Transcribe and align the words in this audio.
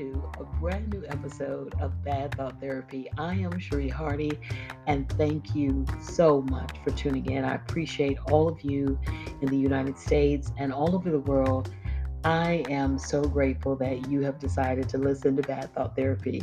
to 0.00 0.32
a 0.40 0.44
brand 0.58 0.88
new 0.94 1.04
episode 1.08 1.74
of 1.78 2.02
Bad 2.02 2.34
Thought 2.34 2.58
Therapy. 2.58 3.10
I 3.18 3.34
am 3.34 3.58
Cherie 3.58 3.90
Hardy, 3.90 4.32
and 4.86 5.06
thank 5.18 5.54
you 5.54 5.84
so 6.00 6.40
much 6.40 6.70
for 6.82 6.90
tuning 6.92 7.30
in. 7.30 7.44
I 7.44 7.56
appreciate 7.56 8.16
all 8.30 8.48
of 8.48 8.62
you 8.62 8.98
in 9.42 9.48
the 9.48 9.58
United 9.58 9.98
States 9.98 10.52
and 10.56 10.72
all 10.72 10.94
over 10.94 11.10
the 11.10 11.18
world. 11.18 11.74
I 12.24 12.64
am 12.70 12.98
so 12.98 13.20
grateful 13.20 13.76
that 13.76 14.08
you 14.08 14.22
have 14.22 14.38
decided 14.38 14.88
to 14.88 14.96
listen 14.96 15.36
to 15.36 15.42
Bad 15.42 15.70
Thought 15.74 15.94
Therapy. 15.96 16.42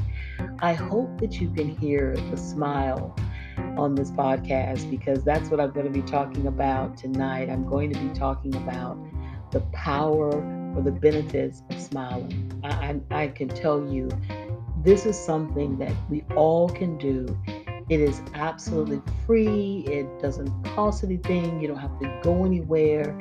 I 0.60 0.74
hope 0.74 1.20
that 1.20 1.42
you 1.42 1.50
can 1.50 1.68
hear 1.68 2.16
the 2.16 2.38
smile 2.38 3.16
on 3.76 3.96
this 3.96 4.12
podcast 4.12 4.88
because 4.88 5.24
that's 5.24 5.50
what 5.50 5.60
I'm 5.60 5.72
going 5.72 5.92
to 5.92 5.92
be 5.92 6.04
talking 6.04 6.46
about 6.46 6.96
tonight. 6.96 7.50
I'm 7.50 7.68
going 7.68 7.92
to 7.92 8.00
be 8.00 8.10
talking 8.10 8.56
about 8.56 9.00
the 9.50 9.62
power 9.72 10.57
or 10.78 10.84
the 10.84 10.92
benefits 10.92 11.64
of 11.72 11.82
smiling. 11.82 12.62
I, 12.64 13.02
I, 13.12 13.24
I 13.24 13.28
can 13.30 13.50
tell 13.50 13.92
you 13.92 14.10
this 14.84 15.06
is 15.06 15.18
something 15.18 15.78
that 15.80 15.92
we 16.10 16.24
all 16.36 16.70
can 16.70 16.98
do. 16.98 17.38
It 17.90 18.00
is 18.00 18.22
absolutely 18.36 19.02
free. 19.26 19.86
It 19.88 20.20
doesn't 20.22 20.52
cost 20.76 21.04
anything. 21.04 21.60
You 21.60 21.70
don't 21.70 21.80
have 21.80 22.00
to 22.00 22.20
go 22.22 22.46
anywhere. 22.46 23.20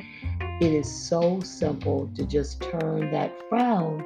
It 0.60 0.72
is 0.72 0.90
so 0.90 1.40
simple 1.40 2.10
to 2.14 2.26
just 2.26 2.60
turn 2.60 3.10
that 3.12 3.32
frown 3.48 4.04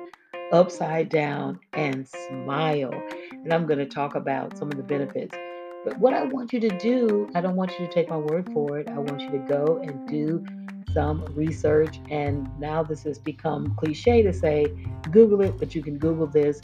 upside 0.52 1.08
down 1.08 1.58
and 1.72 2.06
smile. 2.06 2.92
And 3.32 3.52
I'm 3.52 3.66
going 3.66 3.78
to 3.78 3.86
talk 3.86 4.14
about 4.14 4.56
some 4.56 4.68
of 4.68 4.76
the 4.76 4.82
benefits. 4.82 5.36
But 5.84 5.98
what 5.98 6.12
I 6.12 6.24
want 6.24 6.52
you 6.52 6.60
to 6.60 6.68
do, 6.68 7.28
I 7.34 7.40
don't 7.40 7.56
want 7.56 7.78
you 7.78 7.86
to 7.86 7.92
take 7.92 8.10
my 8.10 8.18
word 8.18 8.52
for 8.52 8.78
it. 8.78 8.88
I 8.88 8.98
want 8.98 9.20
you 9.22 9.30
to 9.30 9.38
go 9.38 9.80
and 9.82 10.06
do 10.08 10.44
some 10.92 11.24
research. 11.34 12.00
And 12.10 12.48
now 12.58 12.82
this 12.82 13.04
has 13.04 13.18
become 13.18 13.74
cliche 13.76 14.22
to 14.22 14.32
say 14.32 14.66
Google 15.10 15.40
it, 15.40 15.58
but 15.58 15.74
you 15.74 15.82
can 15.82 15.98
Google 15.98 16.26
this 16.26 16.60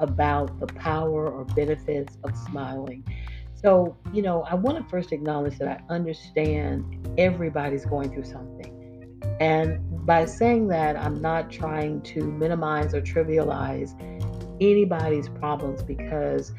about 0.00 0.58
the 0.58 0.66
power 0.66 1.28
or 1.28 1.44
benefits 1.44 2.18
of 2.24 2.36
smiling. 2.36 3.04
So, 3.54 3.96
you 4.12 4.22
know, 4.22 4.42
I 4.42 4.54
want 4.54 4.78
to 4.78 4.84
first 4.90 5.12
acknowledge 5.12 5.58
that 5.58 5.68
I 5.68 5.94
understand 5.94 7.08
everybody's 7.18 7.86
going 7.86 8.10
through 8.12 8.24
something. 8.24 8.72
And 9.40 9.80
by 10.06 10.24
saying 10.24 10.68
that, 10.68 10.96
I'm 10.96 11.20
not 11.20 11.50
trying 11.50 12.00
to 12.02 12.24
minimize 12.24 12.94
or 12.94 13.00
trivialize 13.00 13.94
anybody's 14.60 15.28
problems 15.28 15.82
because 15.82 16.52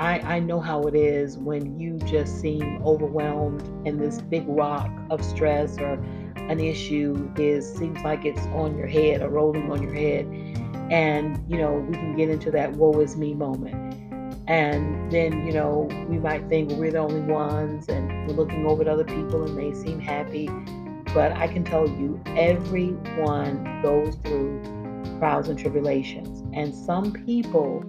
I, 0.00 0.36
I 0.36 0.40
know 0.40 0.60
how 0.60 0.84
it 0.84 0.94
is 0.94 1.36
when 1.36 1.78
you 1.78 1.98
just 1.98 2.40
seem 2.40 2.82
overwhelmed 2.86 3.60
and 3.86 4.00
this 4.00 4.22
big 4.22 4.44
rock 4.48 4.90
of 5.10 5.22
stress 5.22 5.76
or 5.76 6.02
an 6.36 6.58
issue 6.58 7.30
is 7.36 7.70
seems 7.76 8.00
like 8.02 8.24
it's 8.24 8.40
on 8.46 8.78
your 8.78 8.86
head 8.86 9.20
or 9.20 9.28
rolling 9.28 9.70
on 9.70 9.82
your 9.82 9.92
head. 9.92 10.24
And 10.90 11.38
you 11.52 11.58
know 11.58 11.74
we 11.74 11.92
can 11.92 12.16
get 12.16 12.30
into 12.30 12.50
that 12.50 12.72
woe 12.72 12.98
is 13.00 13.14
me 13.18 13.34
moment. 13.34 13.94
And 14.48 15.12
then 15.12 15.46
you 15.46 15.52
know 15.52 15.86
we 16.08 16.18
might 16.18 16.48
think 16.48 16.72
we're 16.72 16.92
the 16.92 16.98
only 16.98 17.20
ones 17.20 17.90
and 17.90 18.26
we're 18.26 18.36
looking 18.36 18.66
over 18.66 18.80
at 18.80 18.88
other 18.88 19.04
people 19.04 19.44
and 19.44 19.54
they 19.54 19.74
seem 19.74 20.00
happy. 20.00 20.48
But 21.12 21.32
i 21.32 21.46
can 21.46 21.62
tell 21.62 21.86
you 21.86 22.18
everyone 22.28 23.82
goes 23.82 24.14
through 24.24 24.62
trials 25.18 25.50
and 25.50 25.58
tribulations. 25.58 26.42
And 26.54 26.74
some 26.74 27.12
people 27.12 27.84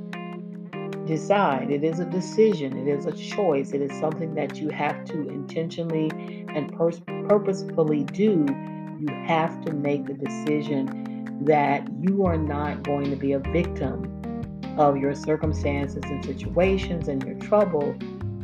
decide 1.05 1.71
it 1.71 1.83
is 1.83 1.99
a 1.99 2.05
decision 2.05 2.77
it 2.77 2.87
is 2.87 3.05
a 3.05 3.11
choice 3.11 3.71
it 3.71 3.81
is 3.81 3.91
something 3.99 4.35
that 4.35 4.57
you 4.57 4.69
have 4.69 5.03
to 5.03 5.27
intentionally 5.29 6.09
and 6.55 6.71
pers- 6.73 7.01
purposefully 7.27 8.03
do, 8.03 8.45
you 8.99 9.07
have 9.25 9.63
to 9.65 9.73
make 9.73 10.05
the 10.05 10.13
decision 10.13 11.39
that 11.45 11.87
you 12.01 12.25
are 12.25 12.37
not 12.37 12.83
going 12.83 13.09
to 13.09 13.15
be 13.15 13.33
a 13.33 13.39
victim 13.39 14.05
of 14.77 14.97
your 14.97 15.15
circumstances 15.15 16.03
and 16.03 16.23
situations 16.23 17.07
and 17.07 17.23
your 17.23 17.35
trouble, 17.35 17.95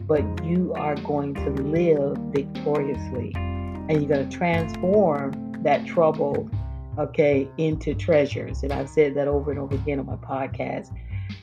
but 0.07 0.23
you 0.43 0.73
are 0.75 0.95
going 0.95 1.33
to 1.33 1.49
live 1.63 2.17
victoriously. 2.33 3.31
And 3.35 3.91
you're 3.91 4.09
going 4.09 4.27
to 4.27 4.37
transform 4.37 5.61
that 5.63 5.85
trouble, 5.85 6.49
okay, 6.97 7.47
into 7.57 7.93
treasures. 7.93 8.63
And 8.63 8.73
I've 8.73 8.89
said 8.89 9.15
that 9.15 9.27
over 9.27 9.51
and 9.51 9.59
over 9.59 9.75
again 9.75 9.99
on 9.99 10.05
my 10.05 10.15
podcast. 10.15 10.93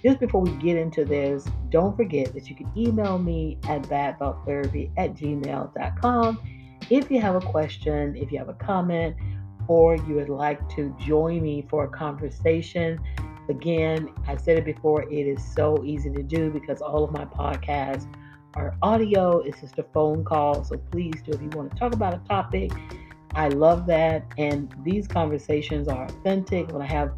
Just 0.02 0.20
before 0.20 0.42
we 0.42 0.50
get 0.52 0.76
into 0.76 1.04
this, 1.04 1.46
don't 1.70 1.96
forget 1.96 2.32
that 2.34 2.48
you 2.48 2.56
can 2.56 2.70
email 2.76 3.18
me 3.18 3.58
at 3.68 3.82
badthoughtTherapy 3.82 4.90
at 4.96 5.14
gmail.com 5.14 6.38
if 6.90 7.10
you 7.10 7.20
have 7.20 7.34
a 7.34 7.40
question, 7.40 8.14
if 8.16 8.30
you 8.30 8.38
have 8.38 8.48
a 8.48 8.54
comment, 8.54 9.16
or 9.68 9.96
you 9.96 10.14
would 10.16 10.28
like 10.28 10.68
to 10.76 10.94
join 11.00 11.42
me 11.42 11.66
for 11.70 11.84
a 11.84 11.88
conversation, 11.88 13.00
again, 13.48 14.10
I 14.26 14.36
said 14.36 14.58
it 14.58 14.64
before, 14.64 15.02
it 15.10 15.26
is 15.26 15.42
so 15.42 15.82
easy 15.84 16.10
to 16.10 16.22
do 16.22 16.50
because 16.50 16.82
all 16.82 17.04
of 17.04 17.12
my 17.12 17.24
podcasts 17.24 18.06
are 18.54 18.76
audio. 18.82 19.38
It's 19.38 19.60
just 19.60 19.78
a 19.78 19.82
phone 19.94 20.24
call. 20.24 20.62
So 20.64 20.76
please 20.76 21.14
do, 21.24 21.32
if 21.32 21.40
you 21.40 21.48
want 21.54 21.72
to 21.72 21.76
talk 21.76 21.94
about 21.94 22.14
a 22.14 22.18
topic, 22.28 22.70
I 23.34 23.48
love 23.48 23.86
that. 23.86 24.24
And 24.36 24.74
these 24.84 25.08
conversations 25.08 25.88
are 25.88 26.04
authentic. 26.04 26.70
When 26.70 26.82
I 26.82 26.86
have, 26.86 27.14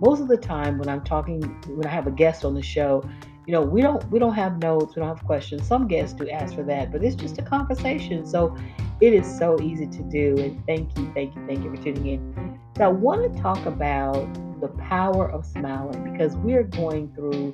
most 0.00 0.20
of 0.20 0.28
the 0.28 0.36
time, 0.36 0.78
when 0.78 0.88
I'm 0.88 1.02
talking, 1.02 1.42
when 1.68 1.86
I 1.86 1.90
have 1.90 2.06
a 2.06 2.10
guest 2.10 2.44
on 2.44 2.54
the 2.54 2.62
show, 2.62 3.08
you 3.46 3.52
know 3.52 3.62
we 3.62 3.80
don't 3.80 4.08
we 4.10 4.18
don't 4.18 4.34
have 4.34 4.58
notes 4.58 4.94
we 4.94 5.00
don't 5.00 5.08
have 5.08 5.24
questions 5.26 5.66
some 5.66 5.88
guests 5.88 6.14
do 6.14 6.28
ask 6.28 6.54
for 6.54 6.62
that 6.62 6.92
but 6.92 7.02
it's 7.02 7.16
just 7.16 7.38
a 7.38 7.42
conversation 7.42 8.24
so 8.24 8.54
it 9.00 9.14
is 9.14 9.38
so 9.38 9.58
easy 9.60 9.86
to 9.86 10.02
do. 10.02 10.36
And 10.38 10.64
thank 10.66 10.96
you, 10.98 11.10
thank 11.14 11.34
you, 11.34 11.46
thank 11.46 11.64
you 11.64 11.74
for 11.74 11.82
tuning 11.82 12.06
in. 12.06 12.60
So 12.76 12.84
I 12.84 12.88
want 12.88 13.34
to 13.34 13.42
talk 13.42 13.64
about 13.66 14.28
the 14.60 14.68
power 14.68 15.30
of 15.30 15.46
smiling 15.46 16.12
because 16.12 16.36
we're 16.36 16.64
going 16.64 17.12
through 17.14 17.52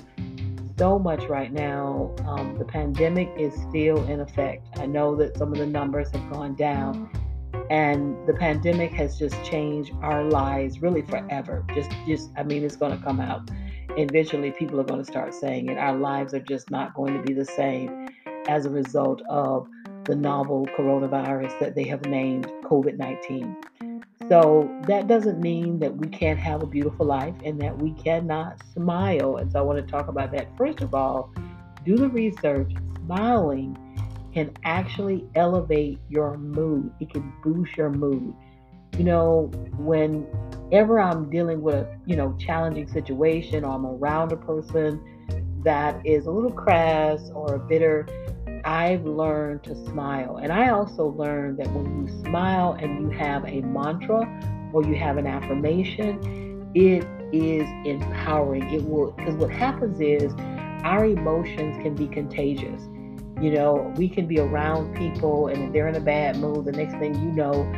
so 0.77 0.99
much 0.99 1.23
right 1.25 1.53
now. 1.53 2.15
Um, 2.27 2.59
the 2.59 2.65
pandemic 2.65 3.31
is 3.39 3.55
still 3.69 4.05
in 4.09 4.21
effect. 4.21 4.67
I 4.79 4.87
know 4.87 5.15
that 5.17 5.37
some 5.37 5.53
of 5.53 5.59
the 5.59 5.67
numbers 5.67 6.11
have 6.11 6.31
gone 6.33 6.57
down, 6.57 7.09
and 7.71 8.17
the 8.27 8.35
pandemic 8.35 8.93
has 8.93 9.19
just 9.19 9.43
changed 9.45 9.93
our 10.03 10.25
lives 10.25 10.81
really 10.81 11.03
forever. 11.03 11.65
Just, 11.75 11.91
just 12.07 12.31
I 12.37 12.43
mean, 12.43 12.65
it's 12.65 12.77
going 12.77 12.97
to 12.97 13.05
come 13.05 13.21
out. 13.21 13.51
Eventually, 13.97 14.53
people 14.53 14.79
are 14.81 14.85
going 14.85 15.01
to 15.01 15.11
start 15.11 15.35
saying 15.35 15.69
it. 15.69 15.79
Our 15.79 15.97
lives 15.97 16.35
are 16.35 16.41
just 16.41 16.71
not 16.71 16.95
going 16.95 17.15
to 17.15 17.23
be 17.23 17.33
the 17.33 17.45
same 17.45 18.09
as 18.47 18.67
a 18.67 18.71
result 18.71 19.23
of 19.29 19.69
the 20.05 20.15
novel 20.15 20.67
coronavirus 20.79 21.59
that 21.59 21.75
they 21.75 21.85
have 21.85 22.05
named 22.07 22.47
COVID 22.65 22.97
19. 22.99 23.57
So 24.29 24.69
that 24.87 25.07
doesn't 25.07 25.41
mean 25.41 25.79
that 25.81 25.97
we 25.97 26.09
can't 26.09 26.39
have 26.39 26.63
a 26.63 26.67
beautiful 26.67 27.07
life 27.07 27.35
and 27.45 27.61
that 27.61 27.77
we 27.77 27.93
cannot 27.93 28.61
smile. 28.73 29.37
And 29.37 29.51
so 29.51 29.59
I 29.59 29.63
want 29.63 29.85
to 29.85 29.91
talk 29.91 30.09
about 30.09 30.33
that. 30.33 30.49
First 30.57 30.81
of 30.81 30.95
all, 30.95 31.33
do 31.85 31.97
the 31.97 32.09
research. 32.09 32.73
Smiling 33.05 33.79
can 34.37 34.53
actually 34.65 35.25
elevate 35.35 35.99
your 36.11 36.37
mood, 36.37 36.93
it 37.01 37.11
can 37.11 37.33
boost 37.43 37.75
your 37.75 37.89
mood. 37.89 38.35
You 38.99 39.05
know, 39.05 39.51
whenever 39.79 41.01
I'm 41.01 41.31
dealing 41.31 41.63
with 41.63 41.75
a 41.75 41.99
you 42.05 42.17
know 42.17 42.37
challenging 42.39 42.87
situation 42.87 43.65
or 43.65 43.73
I'm 43.73 43.87
around 43.87 44.33
a 44.33 44.37
person 44.37 45.01
that 45.65 46.05
is 46.05 46.27
a 46.27 46.31
little 46.31 46.53
crass 46.53 47.31
or 47.35 47.57
bitter, 47.61 48.07
I've 48.67 49.07
learned 49.07 49.65
to 49.65 49.75
smile. 49.87 50.37
And 50.37 50.53
I 50.53 50.69
also 50.69 51.07
learned 51.07 51.59
that 51.61 51.73
when 51.73 52.07
you 52.07 52.23
smile 52.25 52.77
and 52.79 53.01
you 53.01 53.19
have 53.19 53.43
a 53.47 53.63
mantra 53.63 54.21
or 54.75 54.85
you 54.85 54.97
have 54.97 55.17
an 55.17 55.27
affirmation, 55.27 56.71
it 56.75 57.07
is 57.33 57.67
empowering. 57.87 58.69
It 58.71 58.85
will, 58.85 59.13
because 59.13 59.37
what 59.37 59.51
happens 59.51 59.99
is 59.99 60.35
our 60.85 61.07
emotions 61.07 61.83
can 61.83 61.95
be 61.95 62.07
contagious. 62.07 62.83
You 63.41 63.51
know, 63.51 63.93
we 63.97 64.09
can 64.09 64.27
be 64.27 64.39
around 64.39 64.97
people 64.97 65.49
and 65.49 65.65
if 65.65 65.73
they're 65.73 65.89
in 65.89 65.97
a 65.97 66.01
bad 66.01 66.39
mood, 66.39 66.65
the 66.65 66.73
next 66.73 66.95
thing 66.95 67.15
you 67.15 67.33
know, 67.33 67.71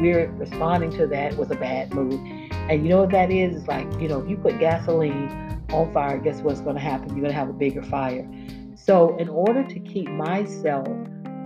we're 0.00 0.30
responding 0.32 0.90
to 0.92 1.06
that 1.06 1.36
with 1.36 1.50
a 1.50 1.56
bad 1.56 1.94
mood. 1.94 2.20
And 2.68 2.82
you 2.82 2.90
know 2.90 3.00
what 3.00 3.10
that 3.10 3.30
is? 3.30 3.56
It's 3.56 3.66
like, 3.66 3.90
you 4.00 4.08
know, 4.08 4.20
if 4.20 4.28
you 4.28 4.36
put 4.36 4.58
gasoline 4.58 5.46
on 5.70 5.92
fire, 5.92 6.18
guess 6.18 6.40
what's 6.40 6.60
going 6.60 6.76
to 6.76 6.82
happen? 6.82 7.08
You're 7.10 7.20
going 7.20 7.30
to 7.30 7.38
have 7.38 7.48
a 7.48 7.54
bigger 7.54 7.82
fire. 7.82 8.28
So, 8.74 9.16
in 9.16 9.28
order 9.28 9.66
to 9.66 9.80
keep 9.80 10.08
myself 10.10 10.86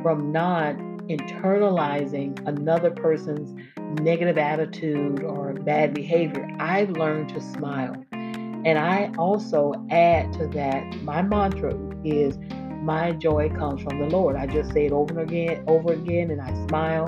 from 0.03 0.33
not 0.33 0.77
internalizing 1.09 2.47
another 2.47 2.91
person's 2.91 3.55
negative 4.01 4.39
attitude 4.39 5.23
or 5.23 5.53
bad 5.55 5.95
behavior, 5.95 6.49
I've 6.59 6.91
learned 6.91 7.31
to 7.31 7.41
smile. 7.41 7.95
And 8.13 8.79
I 8.79 9.11
also 9.17 9.73
add 9.91 10.33
to 10.35 10.47
that, 10.49 11.03
my 11.03 11.23
mantra 11.23 11.75
is 12.05 12.37
my 12.81 13.13
joy 13.13 13.51
comes 13.51 13.83
from 13.83 13.99
the 13.99 14.07
Lord. 14.07 14.37
I 14.37 14.47
just 14.47 14.73
say 14.73 14.87
it 14.87 14.93
over 14.93 15.19
and 15.19 15.31
again, 15.31 15.65
over 15.67 15.93
again, 15.93 16.31
and 16.31 16.41
I 16.41 16.67
smile. 16.67 17.07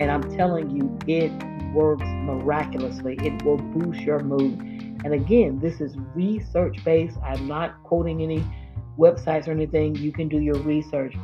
And 0.00 0.10
I'm 0.10 0.22
telling 0.36 0.70
you, 0.70 0.98
it 1.06 1.30
works 1.72 2.04
miraculously. 2.04 3.16
It 3.22 3.42
will 3.44 3.58
boost 3.58 4.00
your 4.00 4.20
mood. 4.20 4.60
And 5.04 5.12
again, 5.12 5.60
this 5.60 5.80
is 5.80 5.96
research 6.14 6.82
based. 6.84 7.16
I'm 7.22 7.46
not 7.46 7.82
quoting 7.84 8.22
any 8.22 8.44
websites 8.98 9.48
or 9.48 9.50
anything, 9.50 9.96
you 9.96 10.12
can 10.12 10.28
do 10.28 10.40
your 10.40 10.54
research. 10.58 11.16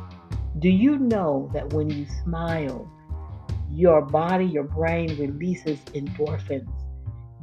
Do 0.59 0.69
you 0.69 0.97
know 0.97 1.49
that 1.53 1.71
when 1.73 1.89
you 1.89 2.05
smile, 2.23 2.91
your 3.71 4.01
body, 4.01 4.45
your 4.45 4.63
brain 4.65 5.17
releases 5.17 5.79
endorphins? 5.93 6.67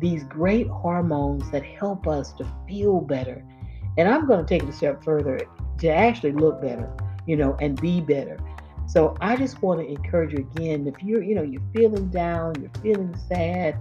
these 0.00 0.24
great 0.24 0.68
hormones 0.68 1.50
that 1.50 1.64
help 1.64 2.06
us 2.06 2.32
to 2.34 2.46
feel 2.66 3.00
better. 3.00 3.44
And 3.96 4.08
I'm 4.08 4.26
going 4.26 4.44
to 4.44 4.48
take 4.48 4.62
it 4.62 4.68
a 4.68 4.72
step 4.72 5.02
further 5.02 5.40
to 5.78 5.88
actually 5.88 6.32
look 6.32 6.60
better, 6.60 6.90
you 7.26 7.36
know, 7.36 7.56
and 7.60 7.80
be 7.80 8.00
better. 8.00 8.38
So 8.86 9.14
I 9.20 9.36
just 9.36 9.60
want 9.62 9.80
to 9.80 9.86
encourage 9.86 10.32
you 10.32 10.48
again 10.54 10.86
if 10.86 11.02
you're, 11.02 11.22
you 11.22 11.34
know, 11.34 11.42
you're 11.42 11.62
feeling 11.74 12.08
down, 12.08 12.54
you're 12.60 12.70
feeling 12.82 13.14
sad, 13.28 13.78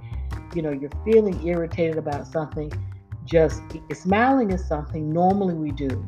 you 0.53 0.61
know, 0.61 0.71
you're 0.71 0.91
feeling 1.05 1.47
irritated 1.47 1.97
about 1.97 2.27
something, 2.27 2.71
just 3.23 3.61
smiling 3.93 4.51
is 4.51 4.65
something 4.65 5.09
normally 5.09 5.53
we 5.53 5.71
do. 5.71 6.05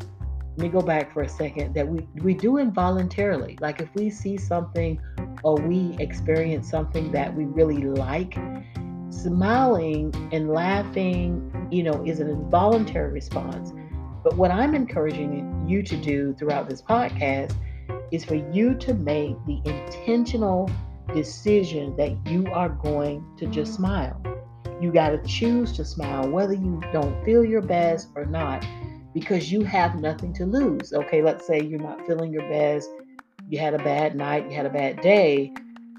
Let 0.57 0.57
me 0.57 0.69
go 0.69 0.81
back 0.81 1.13
for 1.13 1.21
a 1.21 1.29
second 1.29 1.73
that 1.75 1.87
we 1.87 2.05
we 2.21 2.33
do 2.33 2.57
involuntarily. 2.57 3.57
Like 3.61 3.79
if 3.79 3.87
we 3.95 4.09
see 4.09 4.35
something 4.35 4.99
or 5.43 5.55
we 5.55 5.95
experience 5.99 6.69
something 6.69 7.11
that 7.13 7.33
we 7.33 7.45
really 7.45 7.81
like, 7.81 8.37
smiling 9.09 10.13
and 10.33 10.49
laughing, 10.49 11.69
you 11.71 11.83
know, 11.83 12.03
is 12.05 12.19
an 12.19 12.27
involuntary 12.27 13.13
response. 13.13 13.71
But 14.23 14.35
what 14.35 14.51
I'm 14.51 14.75
encouraging 14.75 15.31
you 15.69 15.83
to 15.83 15.95
do 15.95 16.33
throughout 16.33 16.67
this 16.67 16.81
podcast 16.81 17.55
is 18.11 18.25
for 18.25 18.35
you 18.35 18.73
to 18.75 18.93
make 18.93 19.35
the 19.45 19.61
intentional 19.65 20.69
decision 21.13 21.95
that 21.97 22.15
you 22.27 22.45
are 22.47 22.69
going 22.69 23.25
to 23.37 23.47
just 23.47 23.75
smile. 23.75 24.21
You 24.81 24.91
got 24.91 25.09
to 25.09 25.21
choose 25.27 25.73
to 25.73 25.85
smile, 25.85 26.29
whether 26.29 26.53
you 26.53 26.81
don't 26.91 27.23
feel 27.25 27.43
your 27.43 27.61
best 27.61 28.09
or 28.15 28.25
not, 28.25 28.65
because 29.13 29.51
you 29.51 29.63
have 29.63 29.99
nothing 29.99 30.33
to 30.35 30.45
lose. 30.45 30.93
Okay, 30.93 31.21
let's 31.21 31.45
say 31.45 31.61
you're 31.61 31.79
not 31.79 32.05
feeling 32.07 32.31
your 32.31 32.47
best, 32.49 32.89
you 33.49 33.59
had 33.59 33.73
a 33.73 33.79
bad 33.79 34.15
night, 34.15 34.49
you 34.49 34.55
had 34.55 34.65
a 34.65 34.69
bad 34.69 35.01
day. 35.01 35.51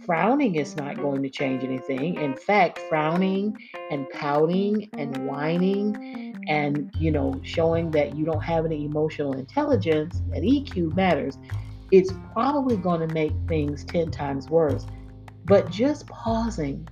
Frowning 0.06 0.54
is 0.54 0.76
not 0.76 0.96
going 0.96 1.22
to 1.22 1.28
change 1.28 1.62
anything. 1.62 2.16
In 2.16 2.34
fact, 2.34 2.78
frowning 2.88 3.56
and 3.90 4.08
pouting 4.10 4.88
and 4.96 5.26
whining 5.26 6.29
and, 6.50 6.94
you 6.98 7.10
know, 7.10 7.40
showing 7.42 7.90
that 7.92 8.14
you 8.16 8.26
don't 8.26 8.42
have 8.42 8.66
any 8.66 8.84
emotional 8.84 9.32
intelligence, 9.32 10.20
that 10.30 10.42
EQ 10.42 10.94
matters 10.94 11.38
it's 11.90 12.12
probably 12.32 12.76
going 12.76 13.06
to 13.06 13.12
make 13.12 13.32
things 13.48 13.84
10 13.84 14.10
times 14.10 14.48
worse. 14.48 14.86
But 15.44 15.70
just 15.70 16.06
pausing 16.06 16.88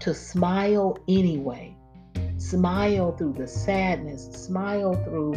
to 0.00 0.14
smile 0.14 0.96
anyway, 1.08 1.76
smile 2.38 3.12
through 3.12 3.34
the 3.34 3.46
sadness, 3.46 4.24
smile 4.32 4.94
through, 5.04 5.34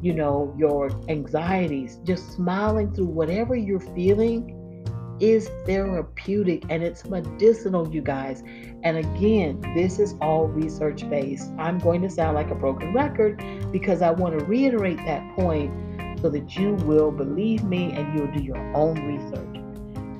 you 0.00 0.14
know, 0.14 0.54
your 0.56 0.90
anxieties, 1.08 1.98
just 2.04 2.32
smiling 2.32 2.94
through 2.94 3.06
whatever 3.06 3.54
you're 3.54 3.80
feeling 3.80 4.55
is 5.20 5.48
therapeutic 5.64 6.64
and 6.68 6.82
it's 6.82 7.04
medicinal, 7.06 7.88
you 7.88 8.02
guys. 8.02 8.42
And 8.82 8.98
again, 8.98 9.60
this 9.74 9.98
is 9.98 10.14
all 10.20 10.46
research 10.46 11.08
based. 11.08 11.50
I'm 11.58 11.78
going 11.78 12.02
to 12.02 12.10
sound 12.10 12.34
like 12.34 12.50
a 12.50 12.54
broken 12.54 12.92
record 12.92 13.42
because 13.72 14.02
I 14.02 14.10
want 14.10 14.38
to 14.38 14.44
reiterate 14.44 14.98
that 14.98 15.36
point 15.36 15.72
so 16.20 16.30
that 16.30 16.56
you 16.56 16.74
will 16.74 17.10
believe 17.10 17.64
me 17.64 17.92
and 17.92 18.16
you'll 18.16 18.32
do 18.32 18.42
your 18.42 18.58
own 18.74 18.94
research. 19.06 19.56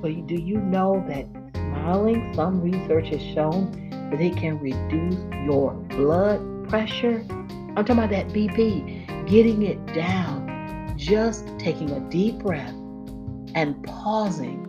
So, 0.02 0.26
do 0.26 0.34
you 0.34 0.58
know 0.58 1.04
that 1.08 1.26
smiling, 1.54 2.34
some 2.34 2.60
research 2.60 3.08
has 3.08 3.22
shown 3.22 3.70
that 4.10 4.20
it 4.20 4.36
can 4.36 4.58
reduce 4.58 5.16
your 5.46 5.72
blood 5.72 6.68
pressure? 6.68 7.24
I'm 7.30 7.84
talking 7.84 7.98
about 7.98 8.10
that 8.10 8.28
BP, 8.28 9.26
getting 9.26 9.62
it 9.62 9.84
down, 9.94 10.94
just 10.96 11.46
taking 11.58 11.90
a 11.90 12.00
deep 12.10 12.38
breath 12.38 12.74
and 13.54 13.82
pausing 13.84 14.65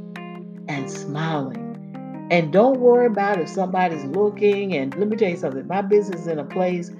and 0.68 0.90
smiling. 0.90 2.28
And 2.30 2.52
don't 2.52 2.80
worry 2.80 3.08
about 3.08 3.40
if 3.40 3.48
somebody's 3.48 4.04
looking. 4.06 4.76
And 4.76 4.96
let 4.96 5.08
me 5.08 5.16
tell 5.16 5.30
you 5.30 5.38
something 5.38 5.66
my 5.68 5.82
business 5.82 6.22
is 6.22 6.28
in 6.28 6.40
a 6.40 6.46
place 6.46 6.92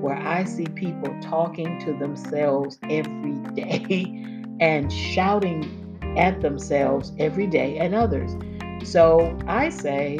where 0.00 0.16
I 0.16 0.44
see 0.44 0.66
people 0.66 1.14
talking 1.22 1.78
to 1.80 1.92
themselves 1.94 2.78
every 2.90 3.34
day 3.54 4.16
and 4.60 4.92
shouting 4.92 5.78
at 6.16 6.40
themselves 6.40 7.12
every 7.18 7.46
day 7.46 7.78
and 7.78 7.94
others. 7.94 8.32
So 8.84 9.38
I 9.46 9.68
say, 9.68 10.18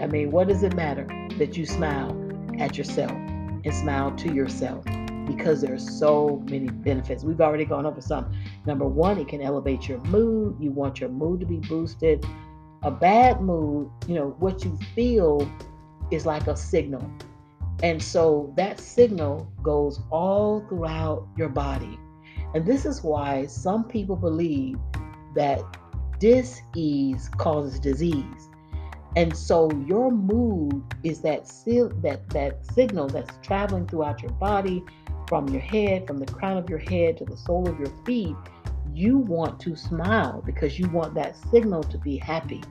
I 0.00 0.06
mean, 0.06 0.30
what 0.30 0.48
does 0.48 0.62
it 0.62 0.74
matter 0.76 1.06
that 1.38 1.56
you 1.56 1.66
smile 1.66 2.16
at 2.60 2.78
yourself 2.78 3.10
and 3.10 3.74
smile 3.74 4.12
to 4.16 4.32
yourself? 4.32 4.84
Because 5.26 5.60
there's 5.60 5.88
so 5.98 6.42
many 6.50 6.68
benefits. 6.68 7.24
We've 7.24 7.40
already 7.40 7.64
gone 7.64 7.86
over 7.86 8.00
some. 8.00 8.32
Number 8.66 8.86
one, 8.86 9.18
it 9.18 9.28
can 9.28 9.40
elevate 9.40 9.88
your 9.88 9.98
mood. 10.04 10.56
You 10.60 10.70
want 10.70 11.00
your 11.00 11.10
mood 11.10 11.40
to 11.40 11.46
be 11.46 11.56
boosted. 11.56 12.24
A 12.82 12.90
bad 12.90 13.40
mood, 13.40 13.90
you 14.06 14.14
know, 14.14 14.36
what 14.38 14.64
you 14.64 14.78
feel 14.94 15.50
is 16.10 16.26
like 16.26 16.46
a 16.46 16.56
signal 16.56 17.10
and 17.82 18.02
so 18.02 18.52
that 18.56 18.78
signal 18.78 19.50
goes 19.62 20.00
all 20.10 20.64
throughout 20.68 21.26
your 21.36 21.48
body. 21.48 21.98
And 22.54 22.64
this 22.64 22.86
is 22.86 23.02
why 23.02 23.46
some 23.46 23.84
people 23.84 24.16
believe 24.16 24.78
that 25.34 25.60
dis-ease 26.20 27.28
causes 27.36 27.80
disease. 27.80 28.48
And 29.16 29.36
so 29.36 29.70
your 29.86 30.10
mood 30.10 30.82
is 31.02 31.20
that 31.20 31.44
that 32.02 32.30
that 32.30 32.66
signal 32.74 33.08
that's 33.08 33.36
traveling 33.46 33.86
throughout 33.86 34.22
your 34.22 34.32
body 34.32 34.82
from 35.28 35.48
your 35.48 35.60
head, 35.60 36.06
from 36.06 36.18
the 36.18 36.26
crown 36.26 36.56
of 36.56 36.68
your 36.68 36.78
head 36.78 37.16
to 37.18 37.24
the 37.24 37.36
sole 37.36 37.68
of 37.68 37.78
your 37.78 37.92
feet. 38.04 38.36
You 38.92 39.18
want 39.18 39.58
to 39.60 39.74
smile 39.74 40.42
because 40.44 40.78
you 40.78 40.88
want 40.88 41.14
that 41.14 41.36
signal 41.50 41.82
to 41.84 41.98
be 41.98 42.16
happy. 42.16 42.62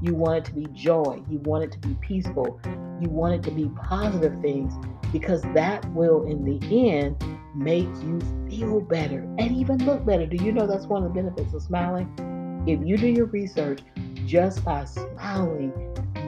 You 0.00 0.14
want 0.14 0.38
it 0.38 0.44
to 0.46 0.54
be 0.54 0.66
joy. 0.72 1.22
You 1.28 1.38
want 1.40 1.64
it 1.64 1.72
to 1.72 1.78
be 1.78 1.94
peaceful. 2.00 2.60
You 3.00 3.08
want 3.08 3.34
it 3.34 3.42
to 3.44 3.50
be 3.50 3.68
positive 3.80 4.40
things 4.40 4.74
because 5.12 5.42
that 5.54 5.84
will, 5.92 6.24
in 6.26 6.44
the 6.44 6.90
end, 6.90 7.16
make 7.54 7.86
you 8.02 8.20
feel 8.48 8.80
better 8.80 9.20
and 9.38 9.56
even 9.56 9.84
look 9.84 10.04
better. 10.04 10.26
Do 10.26 10.42
you 10.44 10.52
know 10.52 10.66
that's 10.66 10.86
one 10.86 11.04
of 11.04 11.12
the 11.12 11.20
benefits 11.20 11.54
of 11.54 11.62
smiling? 11.62 12.64
If 12.66 12.86
you 12.86 12.96
do 12.96 13.08
your 13.08 13.26
research 13.26 13.80
just 14.26 14.64
by 14.64 14.84
smiling, 14.84 15.72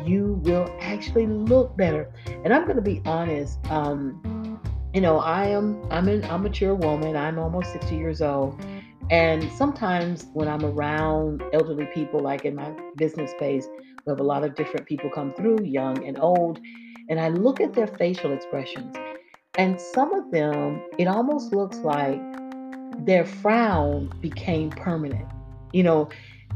you 0.07 0.41
will 0.43 0.75
actually 0.81 1.27
look 1.27 1.77
better. 1.77 2.11
And 2.45 2.53
I'm 2.53 2.65
going 2.65 2.77
to 2.77 2.83
be 2.83 3.03
honest. 3.05 3.59
Um, 3.71 4.40
you 4.93 5.01
know, 5.01 5.19
I 5.19 5.47
am 5.47 5.87
I'm 5.91 6.09
an 6.09 6.25
I'm 6.25 6.41
a 6.41 6.49
mature 6.49 6.75
woman. 6.75 7.17
I'm 7.17 7.39
almost 7.39 7.73
60 7.73 7.97
years 7.97 8.21
old. 8.21 8.61
And 9.11 9.51
sometimes 9.53 10.27
when 10.35 10.49
I'm 10.49 10.65
around 10.65 11.43
elderly 11.53 11.87
people, 11.87 12.21
like 12.21 12.45
in 12.45 12.55
my 12.55 12.73
business 12.97 13.33
space, 13.33 13.67
we 14.07 14.11
have 14.11 14.21
a 14.21 14.25
lot 14.25 14.45
of 14.45 14.55
different 14.55 14.87
people 14.87 15.11
come 15.11 15.35
through, 15.35 15.65
young 15.65 16.05
and 16.07 16.17
old, 16.21 16.61
and 17.09 17.19
I 17.19 17.29
look 17.29 17.61
at 17.61 17.75
their 17.75 17.89
facial 17.89 18.33
expressions. 18.33 18.95
And 19.59 19.81
some 19.81 20.15
of 20.15 20.31
them, 20.31 20.81
it 20.97 21.07
almost 21.07 21.53
looks 21.53 21.79
like 21.79 22.21
their 23.05 23.25
frown 23.25 24.13
became 24.21 24.71
permanent. 24.71 25.27
You 25.73 25.83
know, 25.83 26.09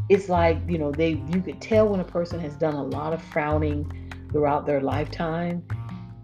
it's 0.09 0.29
like, 0.29 0.59
you 0.69 0.79
know, 0.79 0.93
they 0.93 1.23
you 1.33 1.41
could 1.41 1.61
tell 1.61 1.88
when 1.88 2.00
a 2.00 2.05
person 2.05 2.38
has 2.41 2.55
done 2.57 2.75
a 2.75 2.85
lot 2.85 3.12
of 3.12 3.23
frowning 3.23 4.29
throughout 4.31 4.67
their 4.67 4.81
lifetime. 4.81 5.67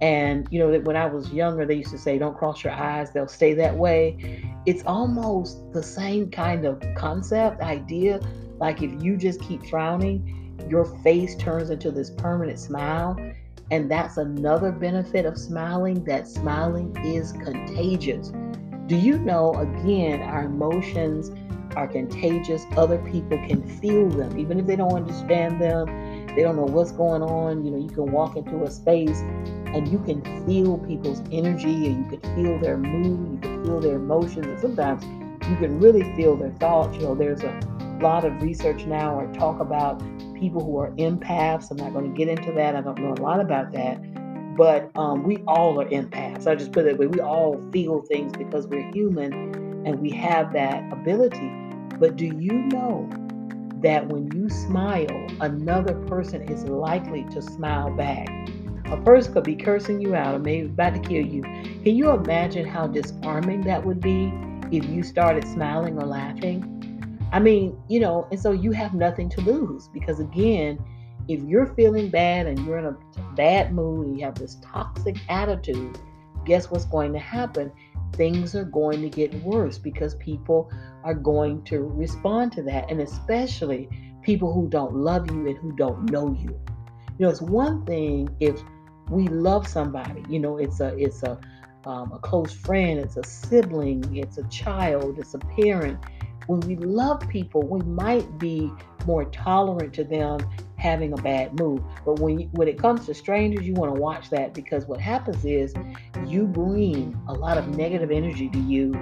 And, 0.01 0.49
you 0.51 0.59
know, 0.59 0.71
that 0.71 0.85
when 0.85 0.97
I 0.97 1.07
was 1.07 1.31
younger, 1.31 1.67
they 1.67 1.75
used 1.75 1.91
to 1.91 1.99
say, 1.99 2.19
don't 2.19 2.37
cross 2.37 2.65
your 2.65 2.73
eyes, 2.73 3.13
they'll 3.13 3.29
stay 3.29 3.53
that 3.55 3.77
way 3.77 4.51
it's 4.67 4.83
almost 4.85 5.73
the 5.73 5.83
same 5.83 6.31
kind 6.31 6.67
of 6.67 6.83
concept, 6.95 7.63
idea. 7.63 8.21
Like 8.59 8.83
if 8.83 9.03
you 9.03 9.17
just 9.17 9.41
keep 9.41 9.65
frowning, 9.67 10.57
your 10.69 10.85
face 11.03 11.35
turns 11.37 11.71
into 11.71 11.91
this 11.91 12.11
permanent 12.11 12.59
smile. 12.59 13.17
And 13.71 13.91
that's 13.91 14.17
another 14.17 14.73
benefit 14.73 15.25
of 15.25 15.39
smiling 15.39 16.05
that 16.05 16.29
smiling 16.29 16.95
is 17.05 17.33
contagious. 17.33 18.33
Do 18.87 18.97
you 18.97 19.19
know, 19.19 19.55
again, 19.55 20.21
our 20.23 20.45
emotions 20.45 21.31
are 21.77 21.87
contagious. 21.87 22.65
Other 22.77 22.99
people 22.99 23.39
can 23.47 23.63
feel 23.79 24.09
them, 24.11 24.37
even 24.37 24.59
if 24.59 24.67
they 24.67 24.77
don't 24.77 24.93
understand 24.93 25.61
them, 25.61 25.87
they 26.35 26.43
don't 26.43 26.57
know 26.57 26.65
what's 26.65 26.91
going 26.93 27.23
on. 27.23 27.65
You 27.65 27.71
know, 27.71 27.79
you 27.79 27.89
can 27.89 28.11
walk 28.11 28.37
into 28.37 28.65
a 28.65 28.71
space 28.71 29.23
and 29.75 29.89
you 29.89 29.99
can 30.01 30.23
feel 30.47 30.79
people's 30.79 31.23
energy 31.31 31.87
and 31.87 32.05
you 32.05 32.19
can 32.19 32.35
feel 32.37 32.59
their 32.59 32.77
mood, 32.77 33.33
you 33.33 33.39
can 33.41 33.65
feel 33.65 33.81
their 33.81 33.97
emotions, 33.97 34.47
and 34.47 34.61
sometimes 34.61 35.05
you 35.49 35.57
can 35.57 35.81
really 35.81 36.03
feel 36.15 36.37
their 36.37 36.53
thoughts. 36.53 36.97
You 36.97 37.05
know, 37.05 37.15
there's 37.15 37.43
a 37.43 37.61
lot 38.01 38.25
of 38.25 38.41
research 38.43 38.85
now 38.87 39.19
or 39.19 39.33
talk 39.33 39.61
about 39.61 40.01
people 40.35 40.65
who 40.65 40.79
are 40.79 40.91
empaths. 40.93 41.71
I'm 41.71 41.77
not 41.77 41.93
going 41.93 42.11
to 42.11 42.17
get 42.17 42.29
into 42.29 42.53
that. 42.53 42.75
I 42.75 42.81
don't 42.81 42.99
know 42.99 43.13
a 43.13 43.23
lot 43.23 43.41
about 43.41 43.73
that. 43.73 44.01
But 44.57 44.91
um, 44.97 45.23
we 45.23 45.39
all 45.47 45.81
are 45.81 45.89
empaths. 45.89 46.47
I 46.47 46.55
just 46.55 46.73
put 46.73 46.87
it 46.87 46.91
that 46.91 46.99
way. 46.99 47.07
We 47.07 47.21
all 47.21 47.63
feel 47.73 48.03
things 48.03 48.33
because 48.37 48.67
we're 48.67 48.91
human 48.93 49.33
and 49.87 50.01
we 50.01 50.11
have 50.11 50.53
that 50.53 50.93
ability. 50.93 51.51
But 51.99 52.17
do 52.17 52.27
you 52.27 52.53
know 52.53 53.09
that 53.83 54.09
when 54.09 54.31
you 54.33 54.49
smile, 54.49 55.27
another 55.41 55.95
person 56.07 56.43
is 56.43 56.65
likely 56.65 57.25
to 57.31 57.41
smile 57.41 57.91
back? 57.91 58.29
A 58.91 58.97
person 59.05 59.33
could 59.33 59.45
be 59.45 59.55
cursing 59.55 60.01
you 60.01 60.17
out 60.17 60.35
or 60.35 60.39
maybe 60.41 60.67
about 60.67 60.95
to 60.95 61.01
kill 61.01 61.25
you. 61.25 61.43
Can 61.43 61.95
you 61.95 62.11
imagine 62.11 62.67
how 62.67 62.89
disarming 62.89 63.61
that 63.63 63.85
would 63.85 64.01
be 64.01 64.33
if 64.73 64.85
you 64.85 65.05
started 65.05 65.47
smiling 65.47 65.97
or 65.97 66.07
laughing? 66.07 66.67
I 67.33 67.39
mean, 67.39 67.81
you 67.89 68.01
know, 68.01 68.27
and 68.33 68.41
so 68.41 68.51
you 68.51 68.73
have 68.73 68.93
nothing 68.93 69.29
to 69.31 69.41
lose 69.43 69.89
because 69.89 70.19
again, 70.19 70.85
if 71.29 71.41
you're 71.45 71.67
feeling 71.75 72.09
bad 72.09 72.47
and 72.47 72.59
you're 72.67 72.79
in 72.79 72.87
a 72.87 72.97
bad 73.37 73.73
mood 73.73 74.09
and 74.09 74.19
you 74.19 74.25
have 74.25 74.35
this 74.35 74.57
toxic 74.61 75.17
attitude, 75.29 75.97
guess 76.45 76.69
what's 76.71 76.87
going 76.87 77.13
to 77.13 77.21
happen? 77.21 77.71
Things 78.15 78.57
are 78.57 78.65
going 78.65 79.03
to 79.03 79.09
get 79.09 79.33
worse 79.45 79.79
because 79.79 80.17
people 80.17 80.69
are 81.05 81.15
going 81.15 81.63
to 81.67 81.83
respond 81.83 82.51
to 82.53 82.63
that. 82.65 82.91
And 82.91 83.01
especially 83.01 83.89
people 84.23 84.53
who 84.53 84.69
don't 84.69 84.97
love 84.97 85.31
you 85.31 85.47
and 85.47 85.57
who 85.59 85.71
don't 85.77 86.11
know 86.11 86.33
you. 86.33 86.59
You 87.19 87.27
know, 87.27 87.29
it's 87.29 87.43
one 87.43 87.85
thing 87.85 88.35
if 88.41 88.61
we 89.11 89.27
love 89.29 89.67
somebody, 89.67 90.25
you 90.29 90.39
know, 90.39 90.57
it's 90.59 90.81
a 90.81 90.97
it's 90.97 91.23
a 91.23 91.39
um, 91.85 92.13
a 92.13 92.19
close 92.19 92.53
friend, 92.53 93.01
it's 93.01 93.17
a 93.17 93.25
sibling, 93.25 94.17
it's 94.17 94.39
a 94.39 94.45
child, 94.49 95.19
it's 95.19 95.35
a 95.35 95.39
parent. 95.39 95.99
When 96.47 96.61
we 96.61 96.77
love 96.77 97.21
people, 97.29 97.63
we 97.63 97.81
might 97.83 98.39
be 98.39 98.71
more 99.07 99.25
tolerant 99.27 99.95
to 99.95 100.05
them 100.05 100.41
having 100.77 101.13
a 101.13 101.17
bad 101.17 101.59
mood. 101.59 101.83
But 102.05 102.19
when 102.19 102.41
you, 102.41 102.49
when 102.53 102.69
it 102.69 102.79
comes 102.79 103.07
to 103.07 103.15
strangers, 103.15 103.67
you 103.67 103.75
want 103.75 103.95
to 103.95 104.01
watch 104.01 104.31
that 104.31 104.55
because 104.55 104.87
what 104.87 105.01
happens 105.01 105.45
is 105.45 105.73
you 106.27 106.47
bring 106.47 107.19
a 107.29 107.33
lot 107.33 107.57
of 107.57 107.69
negative 107.77 108.11
energy 108.11 108.49
to 108.49 108.59
you. 108.59 108.93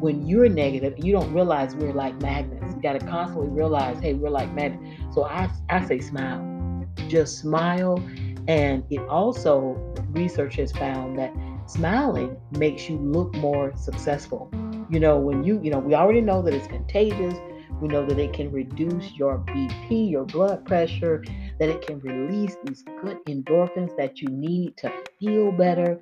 When 0.00 0.26
you're 0.26 0.48
negative, 0.48 0.94
you 0.98 1.12
don't 1.12 1.32
realize 1.32 1.74
we're 1.74 1.92
like 1.92 2.20
magnets. 2.20 2.74
You 2.74 2.82
got 2.82 2.98
to 2.98 3.06
constantly 3.06 3.48
realize, 3.48 4.00
hey, 4.00 4.14
we're 4.14 4.30
like 4.30 4.52
magnets. 4.54 5.14
So 5.14 5.24
I 5.24 5.50
I 5.68 5.84
say 5.84 6.00
smile, 6.00 6.86
just 7.08 7.38
smile, 7.38 8.02
and 8.50 8.82
it 8.90 8.98
also 9.08 9.76
research 10.10 10.56
has 10.56 10.72
found 10.72 11.16
that 11.16 11.32
smiling 11.66 12.36
makes 12.58 12.88
you 12.88 12.96
look 12.98 13.32
more 13.36 13.72
successful. 13.76 14.50
You 14.90 14.98
know, 14.98 15.18
when 15.18 15.44
you, 15.44 15.60
you 15.62 15.70
know, 15.70 15.78
we 15.78 15.94
already 15.94 16.20
know 16.20 16.42
that 16.42 16.52
it's 16.52 16.66
contagious. 16.66 17.34
We 17.80 17.86
know 17.86 18.04
that 18.04 18.18
it 18.18 18.32
can 18.32 18.50
reduce 18.50 19.14
your 19.14 19.38
BP, 19.38 20.10
your 20.10 20.24
blood 20.24 20.66
pressure, 20.66 21.22
that 21.60 21.68
it 21.68 21.86
can 21.86 22.00
release 22.00 22.56
these 22.64 22.82
good 23.00 23.24
endorphins 23.28 23.96
that 23.96 24.20
you 24.20 24.28
need 24.28 24.76
to 24.78 24.92
feel 25.20 25.52
better. 25.52 26.00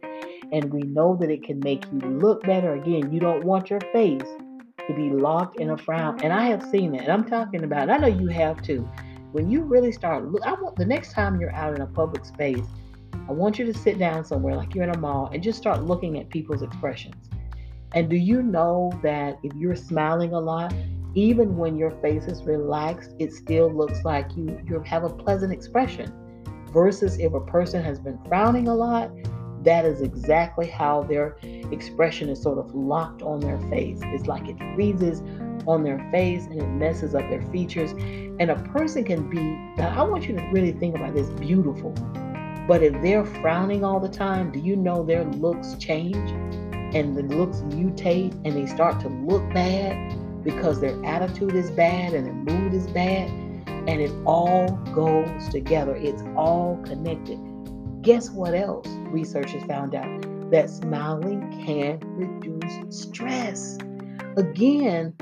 And 0.51 0.73
we 0.73 0.85
know 0.85 1.19
that 1.21 1.29
it 1.31 1.43
can 1.43 1.61
make 1.61 1.85
you 1.93 1.99
look 1.99 2.45
better. 2.45 2.73
Again, 2.73 3.13
you 3.13 3.21
don't 3.21 3.45
want 3.45 3.69
your 3.69 3.81
face 3.93 4.23
to 4.87 4.95
be 4.95 5.11
locked 5.11 5.61
in 5.61 5.69
a 5.69 5.77
frown. 5.77 6.19
And 6.23 6.33
I 6.33 6.47
have 6.47 6.63
seen 6.71 6.95
it. 6.95 7.03
And 7.03 7.13
I'm 7.13 7.29
talking 7.29 7.63
about, 7.63 7.91
I 7.91 7.99
know 7.99 8.09
you 8.09 8.29
have 8.29 8.63
too. 8.63 8.89
When 9.33 9.51
you 9.51 9.63
really 9.63 9.93
start 9.93 10.25
look, 10.25 10.43
I 10.47 10.53
want 10.55 10.77
the 10.77 10.87
next 10.87 11.13
time 11.13 11.39
you're 11.39 11.55
out 11.55 11.75
in 11.75 11.83
a 11.83 11.87
public 11.87 12.25
space, 12.25 12.65
I 13.29 13.33
want 13.33 13.59
you 13.59 13.67
to 13.67 13.75
sit 13.75 13.99
down 13.99 14.25
somewhere, 14.25 14.57
like 14.57 14.75
you're 14.75 14.85
in 14.85 14.91
a 14.91 14.99
mall, 14.99 15.29
and 15.33 15.43
just 15.43 15.59
start 15.59 15.83
looking 15.83 16.19
at 16.19 16.31
people's 16.31 16.63
expressions. 16.63 17.29
And 17.93 18.09
do 18.09 18.17
you 18.17 18.43
know 18.43 18.91
that 19.03 19.39
if 19.43 19.53
you're 19.55 19.77
smiling 19.77 20.33
a 20.33 20.41
lot, 20.41 20.73
even 21.15 21.57
when 21.59 21.77
your 21.77 21.91
face 22.03 22.25
is 22.25 22.43
relaxed, 22.45 23.15
it 23.19 23.33
still 23.33 23.71
looks 23.71 24.03
like 24.05 24.35
you, 24.35 24.61
you 24.67 24.81
have 24.81 25.05
a 25.05 25.11
pleasant 25.11 25.53
expression. 25.53 26.13
Versus 26.73 27.19
if 27.19 27.35
a 27.35 27.41
person 27.41 27.83
has 27.83 27.99
been 27.99 28.19
frowning 28.29 28.69
a 28.69 28.75
lot, 28.75 29.11
that 29.65 29.85
is 29.85 30.01
exactly 30.01 30.67
how 30.67 31.03
their 31.03 31.37
expression 31.71 32.29
is 32.29 32.41
sort 32.41 32.59
of 32.59 32.75
locked 32.75 33.23
on 33.23 33.41
their 33.41 33.59
face. 33.69 33.99
It's 34.05 34.27
like 34.27 34.49
it 34.49 34.57
freezes 34.75 35.21
on 35.69 35.85
their 35.85 35.99
face 36.11 36.47
and 36.47 36.61
it 36.61 36.67
messes 36.67 37.15
up 37.15 37.29
their 37.31 37.43
features. 37.53 37.93
And 38.41 38.51
a 38.51 38.57
person 38.73 39.05
can 39.05 39.29
be, 39.29 39.41
now 39.81 39.95
I 39.97 40.09
want 40.09 40.27
you 40.27 40.35
to 40.37 40.43
really 40.53 40.73
think 40.73 40.97
about 40.97 41.15
this 41.15 41.29
beautiful 41.31 41.95
but 42.69 42.83
if 42.83 43.01
they're 43.01 43.25
frowning 43.25 43.83
all 43.83 43.99
the 43.99 44.11
time, 44.11 44.53
do 44.53 44.59
you 44.59 44.77
know 44.77 45.03
their 45.03 45.25
looks 45.25 45.75
change 45.77 46.31
and 46.95 47.17
the 47.17 47.23
looks 47.23 47.63
mutate 47.63 48.35
and 48.45 48.55
they 48.55 48.67
start 48.67 49.01
to 49.01 49.09
look 49.09 49.43
bad 49.55 50.15
because 50.45 50.79
their 50.79 51.03
attitude 51.03 51.55
is 51.55 51.71
bad 51.71 52.13
and 52.13 52.27
their 52.27 52.35
mood 52.35 52.75
is 52.75 52.87
bad? 52.89 53.31
And 53.67 54.03
it 54.03 54.13
all 54.27 54.69
goes 54.93 55.49
together, 55.49 55.97
it's 55.97 56.23
all 56.37 56.79
connected. 56.85 57.39
Guess 58.03 58.29
what 58.33 58.55
else 58.55 58.87
research 59.07 59.53
has 59.53 59.63
found 59.63 59.95
out? 59.95 60.51
That 60.51 60.69
smiling 60.69 61.51
can 61.65 62.01
reduce 62.19 63.01
stress. 63.01 63.79
Again, 64.37 65.15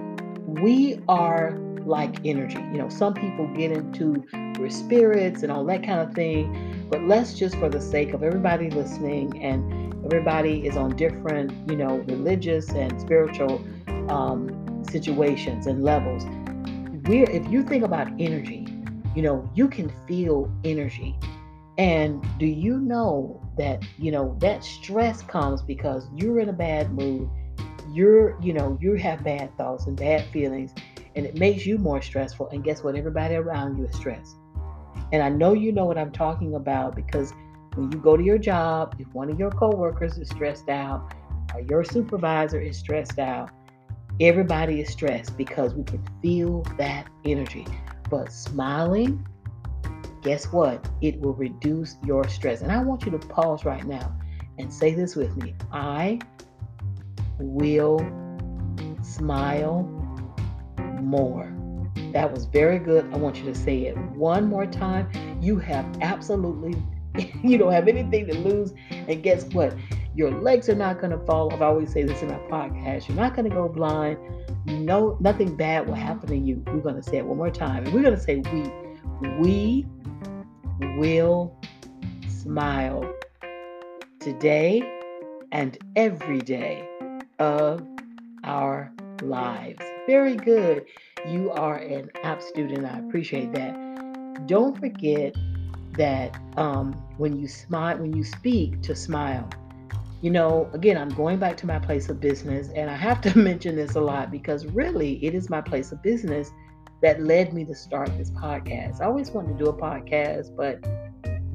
we 0.46 1.00
are 1.08 1.58
like 1.84 2.24
energy. 2.24 2.58
You 2.72 2.78
know, 2.78 2.88
some 2.88 3.14
people 3.14 3.46
get 3.48 3.70
into 3.72 4.24
your 4.58 4.70
spirits 4.70 5.42
and 5.42 5.52
all 5.52 5.64
that 5.66 5.84
kind 5.84 6.00
of 6.00 6.14
thing 6.14 6.76
but 6.88 7.02
let's 7.02 7.34
just, 7.34 7.56
for 7.56 7.68
the 7.68 7.80
sake 7.80 8.12
of 8.12 8.22
everybody 8.22 8.70
listening, 8.70 9.42
and 9.42 9.92
everybody 10.04 10.66
is 10.66 10.76
on 10.76 10.94
different, 10.94 11.52
you 11.68 11.76
know, 11.76 11.96
religious 12.06 12.70
and 12.70 13.00
spiritual 13.00 13.64
um, 14.08 14.84
situations 14.88 15.66
and 15.66 15.82
levels. 15.82 16.24
We're, 17.08 17.28
if 17.28 17.50
you 17.50 17.64
think 17.64 17.82
about 17.82 18.08
energy, 18.20 18.68
you 19.16 19.22
know, 19.22 19.50
you 19.54 19.66
can 19.68 19.92
feel 20.06 20.52
energy. 20.64 21.18
And 21.76 22.24
do 22.38 22.46
you 22.46 22.78
know 22.78 23.42
that, 23.58 23.82
you 23.98 24.12
know, 24.12 24.36
that 24.40 24.62
stress 24.62 25.22
comes 25.22 25.62
because 25.62 26.06
you're 26.14 26.38
in 26.38 26.48
a 26.48 26.52
bad 26.52 26.92
mood, 26.92 27.28
you're, 27.92 28.40
you 28.40 28.52
know, 28.52 28.78
you 28.80 28.94
have 28.94 29.22
bad 29.24 29.56
thoughts 29.56 29.86
and 29.86 29.96
bad 29.96 30.24
feelings, 30.26 30.72
and 31.14 31.24
it 31.26 31.38
makes 31.38 31.66
you 31.66 31.78
more 31.78 32.02
stressful. 32.02 32.48
And 32.50 32.62
guess 32.62 32.82
what? 32.82 32.96
Everybody 32.96 33.34
around 33.34 33.78
you 33.78 33.86
is 33.86 33.96
stressed. 33.96 34.36
And 35.12 35.22
I 35.22 35.28
know 35.28 35.52
you 35.52 35.72
know 35.72 35.84
what 35.84 35.98
I'm 35.98 36.12
talking 36.12 36.54
about 36.54 36.96
because 36.96 37.32
when 37.74 37.92
you 37.92 37.98
go 37.98 38.16
to 38.16 38.22
your 38.22 38.38
job, 38.38 38.96
if 38.98 39.06
one 39.14 39.30
of 39.30 39.38
your 39.38 39.50
coworkers 39.50 40.18
is 40.18 40.28
stressed 40.28 40.68
out 40.68 41.12
or 41.54 41.60
your 41.60 41.84
supervisor 41.84 42.60
is 42.60 42.76
stressed 42.76 43.18
out, 43.18 43.50
everybody 44.20 44.80
is 44.80 44.90
stressed 44.90 45.36
because 45.36 45.74
we 45.74 45.84
can 45.84 46.02
feel 46.22 46.62
that 46.78 47.06
energy. 47.24 47.66
But 48.10 48.32
smiling, 48.32 49.26
guess 50.22 50.46
what? 50.52 50.88
It 51.02 51.20
will 51.20 51.34
reduce 51.34 51.96
your 52.04 52.26
stress. 52.28 52.62
And 52.62 52.72
I 52.72 52.82
want 52.82 53.04
you 53.04 53.12
to 53.12 53.18
pause 53.18 53.64
right 53.64 53.86
now 53.86 54.16
and 54.58 54.72
say 54.72 54.94
this 54.94 55.14
with 55.14 55.36
me 55.36 55.54
I 55.72 56.18
will 57.38 57.98
smile 59.02 59.82
more. 61.02 61.52
That 62.12 62.32
was 62.32 62.46
very 62.46 62.78
good. 62.78 63.12
I 63.12 63.16
want 63.16 63.36
you 63.36 63.44
to 63.44 63.54
say 63.54 63.86
it 63.86 63.96
one 63.96 64.48
more 64.48 64.66
time. 64.66 65.08
You 65.40 65.58
have 65.58 65.86
absolutely, 66.00 66.80
you 67.42 67.58
don't 67.58 67.72
have 67.72 67.88
anything 67.88 68.26
to 68.28 68.38
lose. 68.38 68.72
And 68.90 69.22
guess 69.22 69.44
what? 69.46 69.74
Your 70.14 70.30
legs 70.30 70.68
are 70.68 70.74
not 70.74 70.98
going 70.98 71.10
to 71.10 71.18
fall 71.26 71.52
off. 71.52 71.60
I 71.60 71.66
always 71.66 71.92
say 71.92 72.02
this 72.02 72.22
in 72.22 72.28
my 72.28 72.38
podcast. 72.50 73.08
You're 73.08 73.18
not 73.18 73.36
going 73.36 73.48
to 73.48 73.54
go 73.54 73.68
blind. 73.68 74.18
No, 74.64 75.18
nothing 75.20 75.56
bad 75.56 75.86
will 75.86 75.94
happen 75.94 76.28
to 76.28 76.36
you. 76.36 76.62
We're 76.66 76.80
going 76.80 76.96
to 76.96 77.02
say 77.02 77.18
it 77.18 77.26
one 77.26 77.36
more 77.36 77.50
time. 77.50 77.84
And 77.84 77.92
we're 77.92 78.02
going 78.02 78.16
to 78.16 78.20
say 78.20 78.36
we. 78.36 78.70
We 79.30 79.86
will 80.98 81.58
smile 82.28 83.10
today 84.20 84.82
and 85.52 85.78
every 85.96 86.40
day 86.40 86.86
of 87.38 87.86
our 88.44 88.92
lives. 89.22 89.80
Very 90.06 90.36
good. 90.36 90.86
You 91.26 91.50
are 91.50 91.76
an 91.76 92.10
app 92.22 92.42
student. 92.42 92.84
I 92.84 92.98
appreciate 92.98 93.52
that. 93.52 94.46
Don't 94.46 94.78
forget 94.78 95.34
that 95.96 96.38
um, 96.56 96.92
when 97.16 97.38
you 97.38 97.48
smile, 97.48 97.98
when 97.98 98.14
you 98.14 98.22
speak, 98.22 98.82
to 98.82 98.94
smile. 98.94 99.48
You 100.22 100.30
know, 100.30 100.70
again, 100.72 100.96
I'm 100.96 101.08
going 101.10 101.38
back 101.38 101.56
to 101.58 101.66
my 101.66 101.78
place 101.78 102.08
of 102.08 102.20
business, 102.20 102.68
and 102.74 102.90
I 102.90 102.96
have 102.96 103.20
to 103.22 103.38
mention 103.38 103.76
this 103.76 103.96
a 103.96 104.00
lot 104.00 104.30
because 104.30 104.66
really 104.66 105.24
it 105.24 105.34
is 105.34 105.50
my 105.50 105.60
place 105.60 105.92
of 105.92 106.02
business 106.02 106.50
that 107.02 107.22
led 107.22 107.52
me 107.52 107.64
to 107.64 107.74
start 107.74 108.16
this 108.16 108.30
podcast. 108.30 109.00
I 109.00 109.04
always 109.04 109.30
wanted 109.30 109.58
to 109.58 109.64
do 109.64 109.70
a 109.70 109.74
podcast, 109.74 110.56
but 110.56 110.84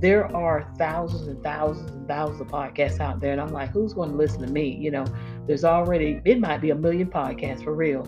there 0.02 0.36
are 0.36 0.68
thousands 0.80 1.28
and 1.28 1.42
thousands 1.44 1.92
and 1.92 2.08
thousands 2.08 2.42
of 2.42 2.48
podcasts 2.48 3.00
out 3.00 3.20
there, 3.20 3.32
and 3.32 3.40
I'm 3.40 3.54
like, 3.54 3.70
who's 3.70 3.94
going 3.94 4.10
to 4.10 4.16
listen 4.16 4.42
to 4.42 4.48
me? 4.48 4.76
You 4.76 4.90
know, 4.90 5.06
there's 5.46 5.64
already, 5.64 6.20
it 6.26 6.40
might 6.40 6.60
be 6.60 6.72
a 6.72 6.76
million 6.76 7.08
podcasts 7.08 7.64
for 7.64 7.76
real. 7.76 8.04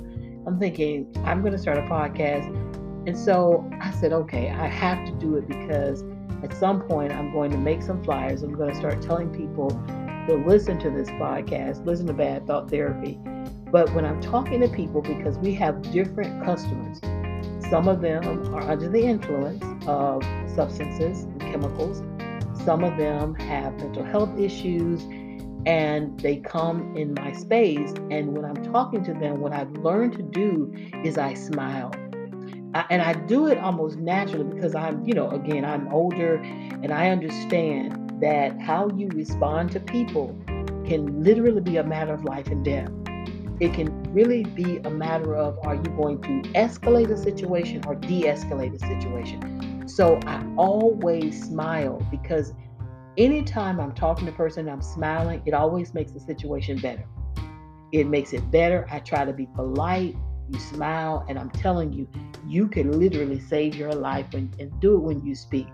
I'm 0.47 0.59
thinking, 0.59 1.13
I'm 1.23 1.41
going 1.41 1.53
to 1.53 1.59
start 1.59 1.77
a 1.77 1.83
podcast. 1.83 2.47
And 3.07 3.15
so 3.17 3.69
I 3.79 3.91
said, 3.91 4.11
okay, 4.11 4.49
I 4.49 4.67
have 4.67 5.05
to 5.05 5.11
do 5.13 5.35
it 5.35 5.47
because 5.47 6.03
at 6.41 6.51
some 6.57 6.81
point 6.81 7.13
I'm 7.13 7.31
going 7.31 7.51
to 7.51 7.57
make 7.57 7.83
some 7.83 8.03
flyers. 8.03 8.41
I'm 8.41 8.55
going 8.55 8.71
to 8.71 8.75
start 8.75 9.01
telling 9.01 9.29
people 9.29 9.69
to 10.27 10.43
listen 10.47 10.79
to 10.79 10.89
this 10.89 11.09
podcast, 11.09 11.85
listen 11.85 12.07
to 12.07 12.13
Bad 12.13 12.47
Thought 12.47 12.71
Therapy. 12.71 13.19
But 13.71 13.93
when 13.93 14.03
I'm 14.03 14.19
talking 14.19 14.61
to 14.61 14.67
people, 14.67 15.01
because 15.01 15.37
we 15.37 15.53
have 15.55 15.81
different 15.91 16.43
customers, 16.43 16.99
some 17.69 17.87
of 17.87 18.01
them 18.01 18.53
are 18.53 18.61
under 18.61 18.89
the 18.89 19.01
influence 19.01 19.63
of 19.87 20.23
substances 20.55 21.25
chemicals. 21.53 22.01
Some 22.65 22.83
of 22.83 22.97
them 22.97 23.35
have 23.35 23.77
mental 23.77 24.03
health 24.03 24.37
issues 24.39 25.03
and 25.65 26.19
they 26.19 26.37
come 26.37 26.95
in 26.97 27.13
my 27.13 27.31
space. 27.33 27.93
And 28.11 28.35
when 28.35 28.43
I'm 28.43 28.63
talking 28.71 29.03
to 29.05 29.13
them, 29.13 29.39
what 29.39 29.53
I've 29.53 29.71
learned 29.77 30.13
to 30.13 30.23
do 30.23 30.73
is 31.03 31.17
I 31.17 31.35
smile. 31.35 31.93
I, 32.73 32.85
and 32.89 33.01
I 33.01 33.13
do 33.13 33.47
it 33.47 33.59
almost 33.59 33.97
naturally 33.97 34.45
because 34.45 34.73
I'm, 34.73 35.05
you 35.05 35.13
know, 35.13 35.29
again, 35.29 35.63
I'm 35.63 35.87
older 35.93 36.35
and 36.37 36.91
I 36.91 37.09
understand 37.09 38.19
that 38.19 38.59
how 38.59 38.89
you 38.95 39.09
respond 39.09 39.71
to 39.73 39.79
people 39.79 40.35
can 40.85 41.23
literally 41.23 41.61
be 41.61 41.77
a 41.77 41.83
matter 41.83 42.13
of 42.13 42.23
life 42.23 42.47
and 42.47 42.65
death. 42.65 42.89
It 43.59 43.73
can 43.73 44.03
really 44.11 44.43
be 44.43 44.77
a 44.79 44.89
matter 44.89 45.35
of 45.35 45.59
are 45.63 45.75
you 45.75 45.83
going 45.83 46.19
to 46.23 46.49
escalate 46.53 47.11
a 47.11 47.17
situation 47.17 47.83
or 47.85 47.95
de 47.95 48.23
escalate 48.23 48.73
a 48.73 48.79
situation? 48.79 49.62
So 49.95 50.19
I 50.25 50.43
always 50.57 51.39
smile 51.43 52.03
because 52.09 52.51
anytime 53.15 53.79
I'm 53.79 53.93
talking 53.93 54.25
to 54.25 54.31
a 54.31 54.35
person 54.35 54.67
I'm 54.67 54.81
smiling, 54.81 55.43
it 55.45 55.53
always 55.53 55.93
makes 55.93 56.11
the 56.13 56.19
situation 56.19 56.79
better. 56.79 57.05
It 57.91 58.07
makes 58.07 58.33
it 58.33 58.49
better. 58.49 58.87
I 58.89 59.01
try 59.01 59.23
to 59.23 59.31
be 59.31 59.45
polite. 59.53 60.15
You 60.49 60.59
smile, 60.59 61.23
and 61.29 61.37
I'm 61.37 61.51
telling 61.51 61.93
you, 61.93 62.09
you 62.47 62.67
can 62.67 62.99
literally 62.99 63.39
save 63.39 63.75
your 63.75 63.93
life 63.93 64.33
and, 64.33 64.51
and 64.59 64.71
do 64.81 64.95
it 64.95 64.99
when 64.99 65.23
you 65.23 65.35
speak. 65.35 65.67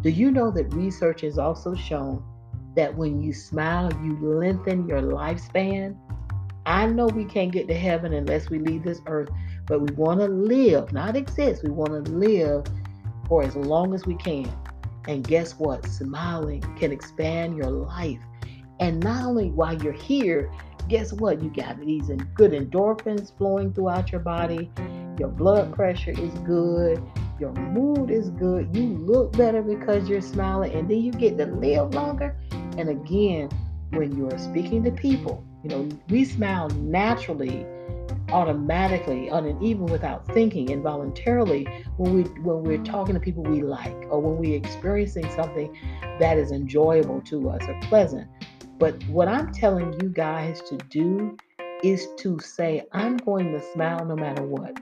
Do 0.00 0.08
you 0.08 0.30
know 0.30 0.50
that 0.52 0.72
research 0.72 1.20
has 1.20 1.36
also 1.36 1.74
shown 1.74 2.24
that 2.76 2.96
when 2.96 3.20
you 3.20 3.34
smile, 3.34 3.92
you 4.02 4.16
lengthen 4.18 4.88
your 4.88 5.02
lifespan? 5.02 5.98
I 6.64 6.86
know 6.86 7.08
we 7.08 7.26
can't 7.26 7.52
get 7.52 7.68
to 7.68 7.74
heaven 7.74 8.14
unless 8.14 8.48
we 8.48 8.58
leave 8.58 8.84
this 8.84 9.02
earth, 9.06 9.28
but 9.66 9.82
we 9.82 9.94
want 9.96 10.20
to 10.20 10.28
live, 10.28 10.94
not 10.94 11.14
exist. 11.14 11.62
We 11.62 11.70
want 11.70 12.06
to 12.06 12.10
live 12.10 12.64
for 13.28 13.42
as 13.42 13.56
long 13.56 13.94
as 13.94 14.06
we 14.06 14.14
can. 14.16 14.50
And 15.08 15.26
guess 15.26 15.52
what? 15.58 15.86
Smiling 15.86 16.62
can 16.76 16.92
expand 16.92 17.56
your 17.56 17.70
life. 17.70 18.20
And 18.80 19.02
not 19.02 19.24
only 19.24 19.50
while 19.50 19.80
you're 19.80 19.92
here, 19.92 20.50
guess 20.88 21.12
what? 21.12 21.42
You 21.42 21.50
got 21.50 21.80
these 21.80 22.10
good 22.34 22.52
endorphins 22.52 23.36
flowing 23.36 23.72
throughout 23.72 24.12
your 24.12 24.20
body. 24.20 24.70
Your 25.18 25.28
blood 25.28 25.72
pressure 25.74 26.10
is 26.10 26.34
good. 26.40 27.02
Your 27.38 27.52
mood 27.52 28.10
is 28.10 28.30
good. 28.30 28.74
You 28.76 28.98
look 28.98 29.32
better 29.36 29.62
because 29.62 30.08
you're 30.08 30.20
smiling. 30.20 30.72
And 30.72 30.90
then 30.90 31.02
you 31.02 31.12
get 31.12 31.38
to 31.38 31.46
live 31.46 31.94
longer. 31.94 32.36
And 32.76 32.88
again, 32.88 33.48
when 33.90 34.16
you're 34.16 34.38
speaking 34.38 34.84
to 34.84 34.90
people, 34.90 35.44
you 35.62 35.70
know, 35.70 35.88
we 36.08 36.24
smile 36.24 36.68
naturally, 36.70 37.66
automatically, 38.30 39.30
on 39.30 39.46
and 39.46 39.62
even 39.62 39.86
without 39.86 40.26
thinking, 40.32 40.70
involuntarily, 40.70 41.64
when 41.96 42.14
we 42.14 42.22
when 42.40 42.62
we're 42.62 42.82
talking 42.84 43.14
to 43.14 43.20
people 43.20 43.42
we 43.42 43.62
like, 43.62 43.96
or 44.10 44.20
when 44.20 44.36
we're 44.38 44.56
experiencing 44.56 45.28
something 45.34 45.76
that 46.18 46.38
is 46.38 46.52
enjoyable 46.52 47.20
to 47.22 47.50
us 47.50 47.62
or 47.68 47.78
pleasant. 47.82 48.28
But 48.78 49.02
what 49.08 49.28
I'm 49.28 49.52
telling 49.52 49.98
you 50.02 50.10
guys 50.10 50.60
to 50.62 50.76
do 50.76 51.36
is 51.82 52.08
to 52.18 52.38
say, 52.38 52.84
I'm 52.92 53.16
going 53.18 53.52
to 53.52 53.62
smile 53.72 54.04
no 54.04 54.16
matter 54.16 54.42
what. 54.42 54.78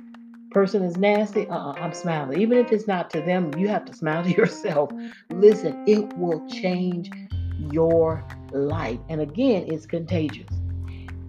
Person 0.50 0.82
is 0.82 0.96
nasty, 0.96 1.48
uh-uh, 1.48 1.72
I'm 1.72 1.92
smiling. 1.92 2.40
Even 2.40 2.58
if 2.58 2.72
it's 2.72 2.86
not 2.86 3.10
to 3.10 3.20
them, 3.20 3.52
you 3.58 3.68
have 3.68 3.84
to 3.86 3.92
smile 3.92 4.22
to 4.24 4.30
yourself. 4.36 4.90
Listen, 5.30 5.84
it 5.86 6.16
will 6.16 6.46
change 6.48 7.10
your 7.72 8.24
life. 8.52 8.98
And 9.08 9.20
again, 9.20 9.64
it's 9.66 9.86
contagious. 9.86 10.48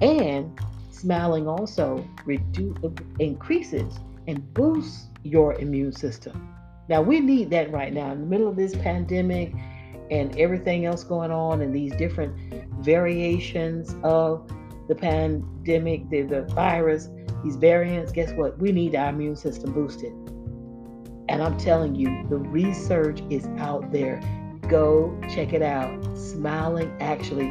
And 0.02 0.60
smiling 0.96 1.48
also 1.48 2.08
reduce, 2.26 2.78
increases 3.20 4.00
and 4.28 4.54
boosts 4.54 5.08
your 5.24 5.54
immune 5.56 5.92
system. 5.92 6.56
Now, 6.88 7.02
we 7.02 7.20
need 7.20 7.50
that 7.50 7.72
right 7.72 7.92
now 7.92 8.12
in 8.12 8.22
the 8.22 8.28
middle 8.28 8.48
of 8.48 8.56
this 8.56 8.76
pandemic 8.76 9.54
and 10.12 10.38
everything 10.38 10.86
else 10.86 11.04
going 11.04 11.32
on 11.32 11.62
and 11.62 11.76
these 11.76 11.96
different 11.96 12.36
variations 12.84 13.96
of 14.04 14.48
the 14.88 14.96
pandemic, 14.96 16.10
the, 16.10 16.22
the 16.22 16.44
virus, 16.54 17.10
these 17.44 17.56
variants, 17.56 18.12
guess 18.12 18.32
what? 18.34 18.58
We 18.60 18.72
need 18.72 18.96
our 18.96 19.10
immune 19.10 19.36
system 19.36 19.74
boosted. 19.74 20.14
And 21.28 21.42
I'm 21.42 21.58
telling 21.58 21.96
you, 21.96 22.26
the 22.30 22.38
research 22.38 23.22
is 23.32 23.48
out 23.58 23.92
there. 23.92 24.22
Go 24.70 25.20
check 25.34 25.54
it 25.54 25.64
out. 25.64 26.04
Smiling 26.16 26.96
actually 27.00 27.48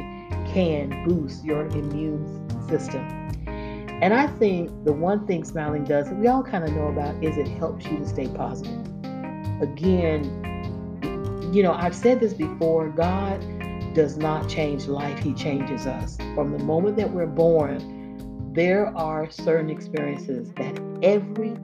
can 0.53 1.05
boost 1.05 1.43
your 1.43 1.67
immune 1.67 2.49
system. 2.69 3.24
And 4.01 4.13
I 4.13 4.27
think 4.27 4.83
the 4.83 4.91
one 4.91 5.25
thing 5.25 5.45
smiling 5.45 5.85
does 5.85 6.09
that 6.09 6.15
we 6.15 6.27
all 6.27 6.43
kind 6.43 6.63
of 6.63 6.71
know 6.71 6.87
about 6.87 7.23
is 7.23 7.37
it 7.37 7.47
helps 7.47 7.85
you 7.85 7.97
to 7.97 8.07
stay 8.07 8.27
positive. 8.27 8.81
Again, 9.61 10.23
you 11.53 11.63
know, 11.63 11.71
I've 11.71 11.95
said 11.95 12.19
this 12.19 12.33
before 12.33 12.89
God 12.89 13.39
does 13.93 14.17
not 14.17 14.49
change 14.49 14.87
life, 14.87 15.17
He 15.19 15.33
changes 15.33 15.87
us. 15.87 16.17
From 16.35 16.51
the 16.51 16.63
moment 16.63 16.97
that 16.97 17.09
we're 17.09 17.25
born, 17.25 18.51
there 18.53 18.87
are 18.97 19.31
certain 19.31 19.69
experiences 19.69 20.51
that 20.57 20.77
every 21.01 21.55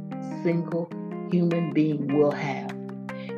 single 0.41 0.89
human 1.30 1.74
being 1.74 2.17
will 2.17 2.32
have. 2.32 2.72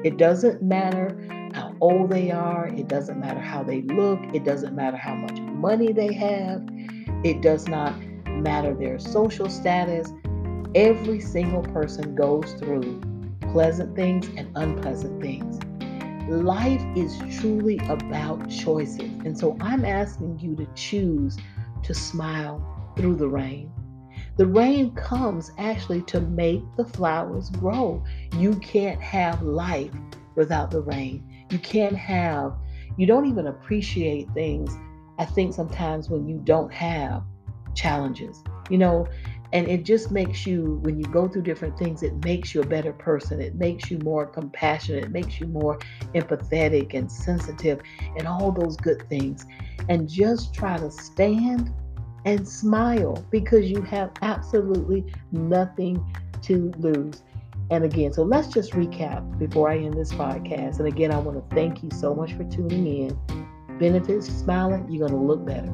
It 0.04 0.18
doesn't 0.18 0.62
matter 0.62 1.18
how 1.54 1.76
old 1.82 2.12
they 2.12 2.30
are, 2.30 2.68
it 2.68 2.88
doesn't 2.88 3.20
matter 3.20 3.40
how 3.40 3.64
they 3.64 3.82
look, 3.82 4.20
it 4.34 4.44
doesn't 4.44 4.76
matter 4.76 4.98
how 4.98 5.16
much 5.16 5.40
money 5.40 5.92
they 5.92 6.14
have, 6.14 6.64
it 7.24 7.42
does 7.42 7.68
not 7.68 7.94
matter 8.42 8.74
their 8.74 9.00
social 9.00 9.50
status. 9.50 10.12
Every 10.76 11.20
single 11.20 11.64
person 11.64 12.16
goes 12.16 12.54
through 12.54 13.02
pleasant 13.52 13.96
things 13.96 14.28
and 14.36 14.50
unpleasant 14.56 15.22
things 15.22 15.60
life 16.30 16.84
is 16.96 17.18
truly 17.38 17.80
about 17.90 18.50
choices. 18.50 19.12
And 19.26 19.38
so 19.38 19.58
I'm 19.60 19.86
asking 19.86 20.40
you 20.40 20.56
to 20.56 20.66
choose 20.74 21.38
to 21.84 21.94
smile 21.94 22.94
through 22.96 23.16
the 23.16 23.28
rain. 23.28 23.72
The 24.38 24.48
rain 24.48 24.96
comes 24.96 25.52
actually 25.58 26.02
to 26.04 26.22
make 26.22 26.64
the 26.76 26.86
flowers 26.86 27.50
grow. 27.50 28.04
You 28.38 28.56
can't 28.56 29.02
have 29.02 29.42
life 29.44 29.92
without 30.36 30.72
the 30.72 30.82
rain. 30.82 31.46
You 31.52 31.60
can't 31.60 31.96
have, 31.96 32.56
you 32.98 33.06
don't 33.06 33.28
even 33.28 33.48
appreciate 33.48 34.28
things, 34.34 34.76
I 35.20 35.26
think 35.26 35.54
sometimes 35.54 36.10
when 36.10 36.28
you 36.28 36.40
don't 36.44 36.74
have 36.74 37.24
challenges. 37.76 38.44
You 38.70 38.78
know, 38.78 39.08
and 39.54 39.68
it 39.68 39.86
just 39.86 40.12
makes 40.12 40.48
you 40.48 40.80
when 40.82 40.98
you 40.98 41.06
go 41.06 41.28
through 41.28 41.44
different 41.44 41.78
things 41.78 42.02
it 42.02 42.26
makes 42.26 42.56
you 42.56 42.62
a 42.62 42.66
better 42.66 42.92
person. 42.92 43.40
It 43.40 43.56
makes 43.56 43.90
you 43.92 44.00
more 44.00 44.26
compassionate. 44.26 45.06
It 45.06 45.12
makes 45.12 45.40
you 45.40 45.46
more 45.46 45.78
empathetic 46.16 46.96
and 46.96 47.10
sensitive 47.10 47.80
and 48.18 48.28
all 48.28 48.52
those 48.52 48.76
good 48.76 49.08
things. 49.10 49.46
And 49.90 50.10
just 50.10 50.56
try 50.56 50.78
to 50.78 50.90
stand 50.90 51.72
and 52.26 52.48
smile 52.48 53.24
because 53.30 53.70
you 53.70 53.82
have 53.84 54.12
absolutely 54.24 55.06
nothing 55.32 56.04
to 56.42 56.72
lose. 56.80 57.22
And 57.70 57.84
again 57.86 58.12
so 58.12 58.24
let's 58.24 58.48
just 58.48 58.74
recap 58.74 59.38
before 59.38 59.70
i 59.70 59.78
end 59.78 59.94
this 59.94 60.12
podcast. 60.14 60.80
And 60.80 60.88
again 60.88 61.12
i 61.12 61.20
want 61.20 61.38
to 61.38 61.56
thank 61.56 61.84
you 61.84 61.90
so 61.92 62.16
much 62.16 62.34
for 62.34 62.44
tuning 62.46 62.88
in. 62.88 63.78
Benefits 63.78 64.28
smiling 64.28 64.88
you're 64.90 65.08
going 65.08 65.20
to 65.20 65.26
look 65.28 65.46
better 65.46 65.72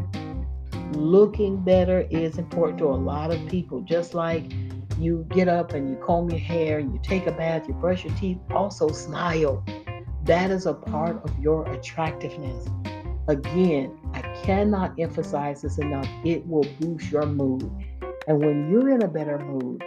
looking 0.95 1.63
better 1.63 2.08
is 2.10 2.38
important 2.38 2.80
to 2.80 2.86
a 2.86 2.95
lot 2.95 3.32
of 3.34 3.47
people. 3.47 3.82
Just 3.82 4.13
like 4.13 4.52
you 4.97 5.25
get 5.30 5.47
up 5.47 5.73
and 5.73 5.89
you 5.89 5.95
comb 5.97 6.30
your 6.30 6.39
hair, 6.39 6.80
you 6.80 6.99
take 7.04 7.28
a 7.28 7.32
bath, 7.32 7.67
you 7.67 7.73
brush 7.75 8.06
your 8.06 8.13
teeth, 8.15 8.38
also 8.52 8.89
smile. 8.89 9.63
That 10.23 10.52
is 10.52 10.65
a 10.65 10.73
part 10.73 11.23
of 11.23 11.39
your 11.39 11.67
attractiveness. 11.71 12.67
Again, 13.28 13.97
I 14.13 14.21
cannot 14.43 14.99
emphasize 14.99 15.62
this 15.62 15.78
enough. 15.78 16.08
It 16.25 16.45
will 16.47 16.65
boost 16.80 17.12
your 17.12 17.25
mood. 17.25 17.69
And 18.28 18.39
when 18.39 18.69
you're 18.69 18.89
in 18.89 19.04
a 19.04 19.08
better 19.08 19.39
mood, 19.39 19.84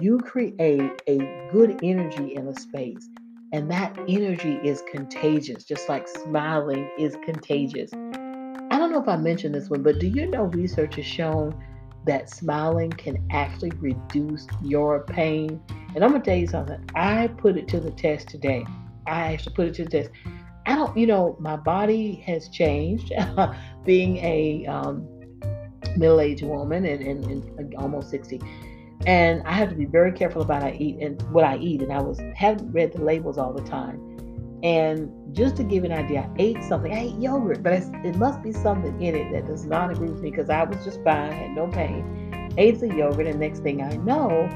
you 0.00 0.18
create 0.18 0.92
a 1.06 1.18
good 1.52 1.78
energy 1.82 2.34
in 2.34 2.48
a 2.48 2.54
space. 2.54 3.08
And 3.52 3.70
that 3.70 3.98
energy 4.08 4.58
is 4.62 4.82
contagious, 4.90 5.64
just 5.64 5.88
like 5.88 6.06
smiling 6.06 6.90
is 6.98 7.16
contagious. 7.24 7.90
Know 8.98 9.04
if 9.04 9.08
I 9.10 9.16
mentioned 9.16 9.54
this 9.54 9.70
one, 9.70 9.84
but 9.84 10.00
do 10.00 10.08
you 10.08 10.26
know 10.26 10.46
research 10.46 10.96
has 10.96 11.06
shown 11.06 11.54
that 12.04 12.28
smiling 12.28 12.90
can 12.90 13.24
actually 13.30 13.70
reduce 13.78 14.44
your 14.60 15.04
pain? 15.04 15.60
And 15.94 16.02
I'm 16.02 16.10
gonna 16.10 16.24
tell 16.24 16.36
you 16.36 16.48
something. 16.48 16.84
I 16.96 17.28
put 17.28 17.56
it 17.56 17.68
to 17.68 17.78
the 17.78 17.92
test 17.92 18.28
today. 18.28 18.66
I 19.06 19.34
actually 19.34 19.54
put 19.54 19.68
it 19.68 19.74
to 19.74 19.84
the 19.84 19.90
test. 19.90 20.10
I 20.66 20.74
don't, 20.74 20.96
you 20.98 21.06
know, 21.06 21.36
my 21.38 21.54
body 21.54 22.24
has 22.26 22.48
changed. 22.48 23.12
being 23.84 24.16
a 24.16 24.66
um, 24.66 25.06
middle-aged 25.96 26.42
woman 26.42 26.84
and, 26.84 27.00
and, 27.00 27.24
and, 27.24 27.74
almost 27.76 28.10
60 28.10 28.40
and 29.06 29.42
i 29.46 29.52
have 29.52 29.68
to 29.68 29.76
be 29.76 29.84
very 29.84 30.10
careful 30.10 30.42
about 30.42 30.64
I 30.64 30.72
eat 30.72 30.96
and 31.00 31.22
what 31.30 31.44
i 31.44 31.56
eat 31.58 31.82
and 31.82 31.92
i 31.92 32.00
was 32.00 32.20
haven't 32.34 32.72
read 32.72 32.92
the 32.92 33.00
labels 33.00 33.38
all 33.38 33.52
the 33.52 33.62
time 33.62 34.07
and 34.62 35.08
just 35.32 35.56
to 35.56 35.62
give 35.62 35.84
an 35.84 35.92
idea, 35.92 36.22
I 36.22 36.30
ate 36.38 36.64
something. 36.64 36.92
I 36.92 37.04
ate 37.04 37.14
yogurt, 37.20 37.62
but 37.62 37.74
it 37.74 38.16
must 38.16 38.42
be 38.42 38.52
something 38.52 39.00
in 39.00 39.14
it 39.14 39.32
that 39.32 39.46
does 39.46 39.64
not 39.64 39.92
agree 39.92 40.10
with 40.10 40.20
me 40.20 40.30
because 40.30 40.50
I 40.50 40.64
was 40.64 40.84
just 40.84 41.02
fine, 41.04 41.30
had 41.30 41.52
no 41.52 41.68
pain. 41.68 42.52
Ate 42.56 42.80
the 42.80 42.88
yogurt, 42.88 43.26
and 43.26 43.38
next 43.38 43.60
thing 43.60 43.82
I 43.82 43.96
know, 43.98 44.48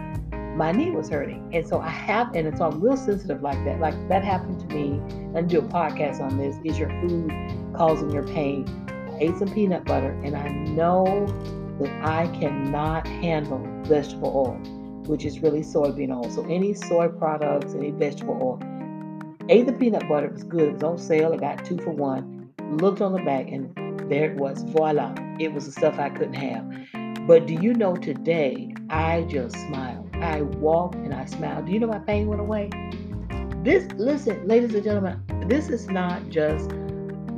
my 0.56 0.72
knee 0.72 0.90
was 0.90 1.08
hurting. 1.08 1.48
And 1.54 1.66
so 1.66 1.78
I 1.78 1.88
have, 1.88 2.34
and 2.34 2.56
so 2.58 2.64
I'm 2.64 2.80
real 2.80 2.96
sensitive 2.96 3.42
like 3.42 3.64
that. 3.64 3.78
Like 3.78 3.94
that 4.08 4.24
happened 4.24 4.58
to 4.68 4.74
me. 4.74 5.00
And 5.36 5.48
do 5.48 5.60
a 5.60 5.62
podcast 5.62 6.20
on 6.20 6.36
this. 6.36 6.56
Is 6.64 6.78
your 6.78 6.88
food 7.00 7.32
causing 7.74 8.10
your 8.10 8.26
pain? 8.26 8.66
I 9.12 9.18
ate 9.20 9.36
some 9.36 9.54
peanut 9.54 9.84
butter, 9.84 10.18
and 10.24 10.36
I 10.36 10.48
know 10.48 11.26
that 11.78 11.90
I 12.04 12.26
cannot 12.38 13.06
handle 13.06 13.64
vegetable 13.84 14.32
oil, 14.34 14.56
which 15.06 15.24
is 15.24 15.38
really 15.40 15.60
soybean 15.60 16.10
oil. 16.12 16.28
So 16.28 16.44
any 16.46 16.74
soy 16.74 17.08
products, 17.08 17.74
any 17.74 17.92
vegetable 17.92 18.38
oil 18.42 18.71
Ate 19.48 19.66
the 19.66 19.72
peanut 19.72 20.08
butter, 20.08 20.26
it 20.26 20.32
was 20.32 20.44
good. 20.44 20.68
It 20.68 20.72
was 20.74 20.82
on 20.82 20.98
sale. 20.98 21.32
I 21.32 21.36
got 21.36 21.64
two 21.64 21.78
for 21.78 21.90
one. 21.90 22.50
Looked 22.70 23.00
on 23.00 23.12
the 23.12 23.22
back, 23.22 23.50
and 23.50 23.74
there 24.10 24.30
it 24.30 24.36
was. 24.36 24.62
Voila. 24.62 25.14
It 25.38 25.52
was 25.52 25.66
the 25.66 25.72
stuff 25.72 25.98
I 25.98 26.10
couldn't 26.10 26.34
have. 26.34 27.26
But 27.26 27.46
do 27.46 27.54
you 27.54 27.74
know 27.74 27.94
today, 27.96 28.74
I 28.90 29.22
just 29.22 29.56
smiled. 29.56 30.14
I 30.16 30.42
walked 30.42 30.96
and 30.96 31.12
I 31.12 31.24
smiled. 31.24 31.66
Do 31.66 31.72
you 31.72 31.80
know 31.80 31.86
my 31.86 31.98
pain 31.98 32.26
went 32.26 32.40
away? 32.40 32.70
this, 33.62 33.86
listen, 33.92 34.46
ladies 34.46 34.74
and 34.74 34.82
gentlemen, 34.82 35.22
this 35.48 35.68
is 35.68 35.88
not 35.88 36.28
just 36.28 36.70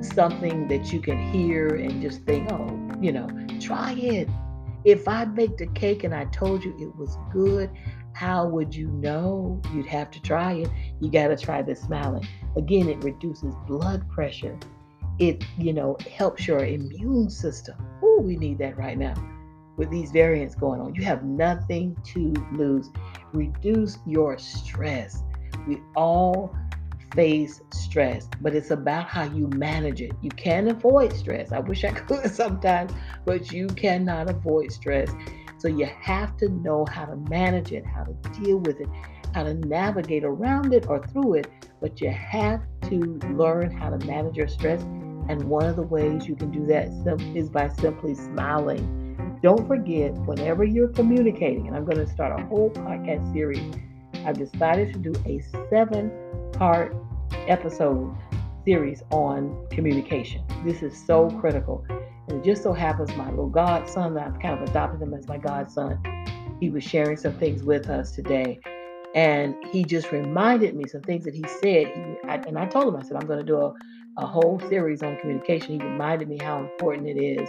something 0.01 0.69
that 0.69 0.93
you 0.93 1.01
can 1.01 1.19
hear 1.33 1.69
and 1.69 2.01
just 2.01 2.23
think, 2.23 2.51
oh, 2.51 2.81
you 3.01 3.13
know, 3.13 3.29
try 3.61 3.93
it. 3.93 4.29
If 4.85 5.07
I 5.09 5.25
baked 5.25 5.61
a 5.61 5.67
cake 5.67 6.05
and 6.05 6.15
I 6.15 6.25
told 6.27 6.65
you 6.65 6.75
it 6.79 6.97
was 6.97 7.17
good, 7.33 7.71
how 8.13 8.47
would 8.47 8.75
you 8.75 8.89
know? 8.89 9.61
You'd 9.75 9.87
have 9.87 10.11
to 10.13 10.23
try 10.23 10.53
it. 10.53 10.69
You 11.05 11.11
got 11.11 11.29
to 11.29 11.37
try 11.37 11.61
the 11.61 11.77
smiling. 11.77 12.27
Again, 12.57 12.89
it 12.89 13.05
reduces 13.05 13.55
blood 13.67 14.09
pressure. 14.09 14.59
It, 15.19 15.45
you 15.59 15.75
know, 15.75 15.99
helps 16.11 16.47
your 16.47 16.65
immune 16.65 17.29
system. 17.29 17.75
Oh, 18.03 18.23
we 18.23 18.37
need 18.37 18.57
that 18.59 18.79
right 18.79 18.97
now 18.97 19.15
with 19.77 19.91
these 19.91 20.11
variants 20.13 20.55
going 20.55 20.81
on. 20.81 20.95
You 20.95 21.05
have 21.05 21.23
nothing 21.23 21.95
to 22.05 22.33
lose. 22.53 22.91
Reduce 23.35 23.99
your 24.07 24.39
stress. 24.39 25.23
We 25.69 25.83
all 25.95 26.57
face 27.15 27.61
stress, 27.71 28.27
but 28.41 28.55
it's 28.55 28.71
about 28.71 29.07
how 29.07 29.25
you 29.25 29.49
manage 29.49 30.01
it. 30.01 30.13
You 30.23 30.31
can't 30.31 30.69
avoid 30.69 31.13
stress. 31.13 31.53
I 31.53 31.59
wish 31.59 31.85
I 31.85 31.91
could 31.93 32.31
sometimes, 32.31 32.93
but 33.27 33.53
you 33.53 33.67
cannot 33.67 34.31
avoid 34.31 34.73
stress. 34.73 35.11
So 35.59 35.69
you 35.69 35.87
have 36.01 36.37
to 36.39 36.49
know 36.49 36.87
how 36.91 37.05
to 37.05 37.17
manage 37.29 37.73
it, 37.73 37.85
how 37.85 38.05
to 38.05 38.15
deal 38.41 38.59
with 38.59 38.81
it, 38.81 38.89
how 39.35 39.43
to 39.43 39.55
navigate 39.55 40.25
around 40.25 40.73
it 40.73 40.87
or 40.89 41.05
through 41.09 41.35
it. 41.35 41.49
But 41.81 42.01
you 42.01 42.11
have 42.11 42.63
to 42.89 43.19
learn 43.35 43.71
how 43.71 43.91
to 43.91 44.07
manage 44.07 44.37
your 44.37 44.49
stress. 44.49 44.81
And 45.29 45.43
one 45.45 45.67
of 45.67 45.77
the 45.77 45.83
ways 45.83 46.29
you 46.29 46.37
can 46.37 46.51
do 46.51 46.65
that 46.67 46.89
is 47.35 47.49
by 47.49 47.69
simply 47.69 48.15
smiling. 48.15 49.39
Don't 49.43 49.67
forget, 49.67 50.13
whenever 50.27 50.65
you're 50.65 50.89
communicating, 50.89 51.67
and 51.67 51.77
I'm 51.77 51.85
going 51.85 51.99
to 51.99 52.07
start 52.07 52.41
a 52.41 52.45
whole 52.47 52.71
podcast 52.71 53.33
series, 53.33 53.75
I've 54.25 54.39
decided 54.39 54.93
to 54.95 54.99
do 54.99 55.13
a 55.27 55.41
seven 55.69 56.11
part 56.53 56.97
episode 57.49 58.17
series 58.65 59.03
on 59.11 59.67
communication. 59.71 60.43
This 60.65 60.83
is 60.83 60.97
so 61.07 61.29
critical. 61.41 61.85
And 62.29 62.41
it 62.41 62.45
just 62.45 62.63
so 62.63 62.73
happens 62.73 63.15
my 63.17 63.29
little 63.29 63.51
godson, 63.51 64.17
I've 64.17 64.39
kind 64.41 64.63
of 64.63 64.69
adopted 64.69 65.03
him 65.03 65.13
as 65.13 65.27
my 65.29 65.37
godson, 65.37 65.99
he 66.61 66.71
was 66.71 66.85
sharing 66.85 67.17
some 67.17 67.35
things 67.35 67.63
with 67.63 67.91
us 67.91 68.13
today. 68.13 68.61
And 69.15 69.55
he 69.71 69.85
just 69.85 70.11
reminded 70.11 70.75
me 70.75 70.87
some 70.89 71.03
things 71.03 71.25
that 71.25 71.35
he 71.35 71.45
said. 71.61 71.87
He, 71.87 72.29
I, 72.29 72.37
and 72.47 72.59
I 72.59 72.67
told 72.67 72.93
him, 72.93 73.01
I 73.01 73.03
said, 73.03 73.17
I'm 73.17 73.27
going 73.27 73.39
to 73.39 73.45
do 73.45 73.57
a, 73.57 73.73
a 74.19 74.27
whole 74.27 74.61
series 74.69 75.03
on 75.03 75.17
communication. 75.19 75.81
He 75.81 75.87
reminded 75.87 76.29
me 76.29 76.39
how 76.39 76.59
important 76.59 77.07
it 77.09 77.21
is. 77.21 77.49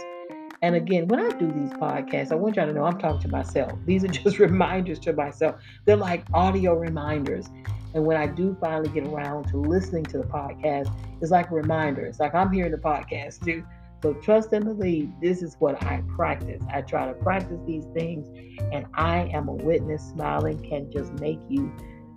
And 0.62 0.74
again, 0.74 1.06
when 1.08 1.20
I 1.20 1.28
do 1.30 1.46
these 1.52 1.70
podcasts, 1.70 2.32
I 2.32 2.34
want 2.36 2.56
y'all 2.56 2.66
to 2.66 2.72
know 2.72 2.84
I'm 2.84 2.98
talking 2.98 3.20
to 3.20 3.28
myself. 3.28 3.72
These 3.86 4.04
are 4.04 4.08
just 4.08 4.38
reminders 4.40 4.98
to 5.00 5.12
myself. 5.12 5.56
They're 5.84 5.96
like 5.96 6.24
audio 6.32 6.74
reminders. 6.74 7.46
And 7.94 8.04
when 8.04 8.16
I 8.16 8.26
do 8.26 8.56
finally 8.60 8.88
get 8.88 9.06
around 9.06 9.48
to 9.48 9.56
listening 9.56 10.04
to 10.06 10.18
the 10.18 10.24
podcast, 10.24 10.94
it's 11.20 11.30
like 11.30 11.50
a 11.50 11.54
reminder. 11.54 12.04
It's 12.06 12.20
like 12.20 12.34
I'm 12.34 12.52
hearing 12.52 12.72
the 12.72 12.78
podcast 12.78 13.44
too. 13.44 13.64
So 14.02 14.14
trust 14.14 14.52
and 14.52 14.64
believe 14.64 15.10
this 15.20 15.42
is 15.42 15.56
what 15.58 15.82
I 15.84 16.02
practice. 16.14 16.62
I 16.72 16.82
try 16.82 17.06
to 17.06 17.14
practice 17.14 17.58
these 17.66 17.84
things, 17.94 18.28
and 18.72 18.86
I 18.94 19.30
am 19.32 19.48
a 19.48 19.54
witness. 19.54 20.02
Smiling 20.10 20.58
can 20.62 20.90
just 20.90 21.12
make 21.14 21.40
you 21.48 21.72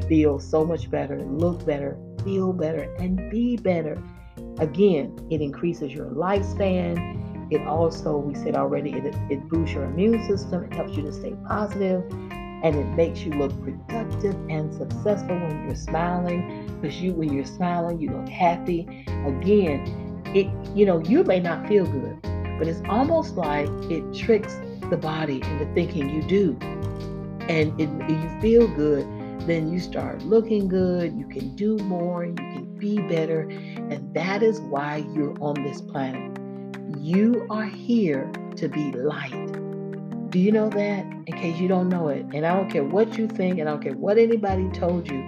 feel 0.08 0.40
so 0.40 0.66
much 0.66 0.90
better, 0.90 1.20
look 1.22 1.66
better, 1.66 1.98
feel 2.24 2.54
better, 2.54 2.94
and 3.00 3.30
be 3.32 3.58
better. 3.58 4.02
Again, 4.60 5.18
it 5.32 5.42
increases 5.42 5.92
your 5.92 6.08
lifespan. 6.08 7.52
It 7.52 7.66
also, 7.66 8.18
we 8.18 8.36
said 8.36 8.56
already, 8.56 8.92
it, 8.92 9.16
it 9.30 9.50
boosts 9.50 9.74
your 9.74 9.86
immune 9.86 10.28
system. 10.28 10.64
It 10.66 10.74
helps 10.74 10.96
you 10.96 11.04
to 11.04 11.12
stay 11.12 11.34
positive 11.48 12.04
and 12.62 12.76
it 12.76 12.86
makes 12.96 13.22
you 13.22 13.32
look 13.32 13.52
productive 13.64 14.36
and 14.50 14.74
successful 14.74 15.36
when 15.36 15.66
you're 15.66 15.76
smiling 15.76 16.68
because 16.82 17.02
you 17.02 17.14
when 17.14 17.32
you're 17.32 17.46
smiling 17.46 18.00
you 18.02 18.10
look 18.10 18.28
happy 18.28 18.82
again 19.26 20.09
it 20.36 20.48
you 20.76 20.86
know 20.86 21.00
you 21.04 21.24
may 21.24 21.40
not 21.40 21.68
feel 21.68 21.86
good 21.86 22.20
but 22.58 22.68
it's 22.68 22.82
almost 22.90 23.36
like 23.36 23.68
it 23.90 24.04
tricks 24.14 24.58
the 24.90 24.98
body 24.98 25.36
into 25.36 25.74
thinking 25.74 26.10
you 26.10 26.22
do 26.24 26.58
and 27.48 27.80
it, 27.80 27.90
you 28.10 28.40
feel 28.42 28.68
good 28.76 29.08
then 29.48 29.72
you 29.72 29.80
start 29.80 30.22
looking 30.24 30.68
good 30.68 31.18
you 31.18 31.28
can 31.28 31.56
do 31.56 31.78
more 31.80 32.26
you 32.26 32.34
can 32.36 32.78
be 32.78 33.00
better 33.00 33.42
and 33.42 34.14
that 34.14 34.44
is 34.44 34.60
why 34.62 34.98
you're 35.14 35.36
on 35.42 35.62
this 35.64 35.82
planet 35.82 36.38
you 36.98 37.46
are 37.50 37.66
here 37.66 38.32
to 38.56 38.68
be 38.68 38.92
light 38.92 39.60
do 40.30 40.38
you 40.38 40.52
know 40.52 40.70
that? 40.70 41.06
In 41.26 41.34
case 41.38 41.60
you 41.60 41.68
don't 41.68 41.90
know 41.90 42.10
it. 42.10 42.24
And 42.34 42.46
I 42.46 42.56
don't 42.56 42.70
care 42.70 42.84
what 42.84 43.18
you 43.18 43.28
think, 43.28 43.58
and 43.58 43.68
I 43.68 43.72
don't 43.72 43.82
care 43.82 43.96
what 43.96 44.20
anybody 44.20 44.70
told 44.70 45.10
you. 45.10 45.26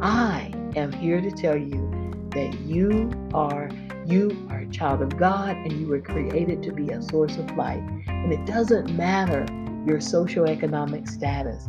I 0.00 0.52
am 0.74 0.90
here 0.92 1.20
to 1.20 1.30
tell 1.30 1.56
you 1.56 1.88
that 2.30 2.52
you 2.60 3.12
are 3.32 3.70
you 4.06 4.46
are 4.50 4.60
a 4.60 4.68
child 4.68 5.02
of 5.02 5.16
God 5.16 5.56
and 5.56 5.72
you 5.72 5.86
were 5.86 6.00
created 6.00 6.62
to 6.62 6.72
be 6.72 6.90
a 6.90 7.02
source 7.02 7.36
of 7.36 7.56
light. 7.56 7.82
And 8.06 8.32
it 8.32 8.44
doesn't 8.46 8.94
matter 8.96 9.46
your 9.86 9.98
socioeconomic 9.98 11.08
status. 11.08 11.68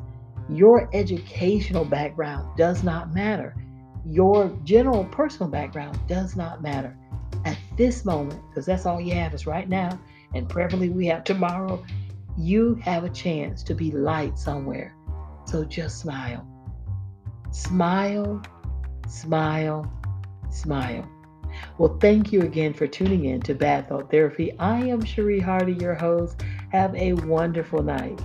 Your 0.50 0.90
educational 0.94 1.86
background 1.86 2.58
does 2.58 2.84
not 2.84 3.14
matter. 3.14 3.56
Your 4.06 4.50
general 4.64 5.06
personal 5.06 5.50
background 5.50 6.00
does 6.08 6.36
not 6.36 6.62
matter. 6.62 6.96
At 7.46 7.58
this 7.78 8.06
moment, 8.06 8.42
because 8.50 8.66
that's 8.66 8.86
all 8.86 9.02
you 9.02 9.14
have 9.16 9.34
is 9.34 9.48
right 9.48 9.68
now, 9.68 10.00
and 10.34 10.48
preferably 10.48 10.90
we 10.90 11.08
have 11.08 11.24
tomorrow 11.24 11.84
you 12.38 12.76
have 12.76 13.04
a 13.04 13.10
chance 13.10 13.64
to 13.64 13.74
be 13.74 13.92
light 13.92 14.38
somewhere. 14.38 14.96
So 15.46 15.64
just 15.64 16.00
smile. 16.00 16.46
Smile, 17.52 18.42
smile, 19.08 19.92
smile. 20.52 21.10
Well, 21.78 21.98
thank 22.00 22.32
you 22.32 22.42
again 22.42 22.74
for 22.74 22.88
tuning 22.88 23.26
in 23.26 23.42
to 23.42 23.54
Bad 23.54 23.90
Thought 23.90 24.12
Therapy. 24.12 24.58
I 24.60 24.80
am 24.80 25.04
Cherie 25.04 25.40
Hardy, 25.40 25.74
your 25.74 25.96
host. 25.96 26.44
Have 26.72 26.96
a 26.96 27.14
wonderful 27.14 27.84
night. 27.84 28.22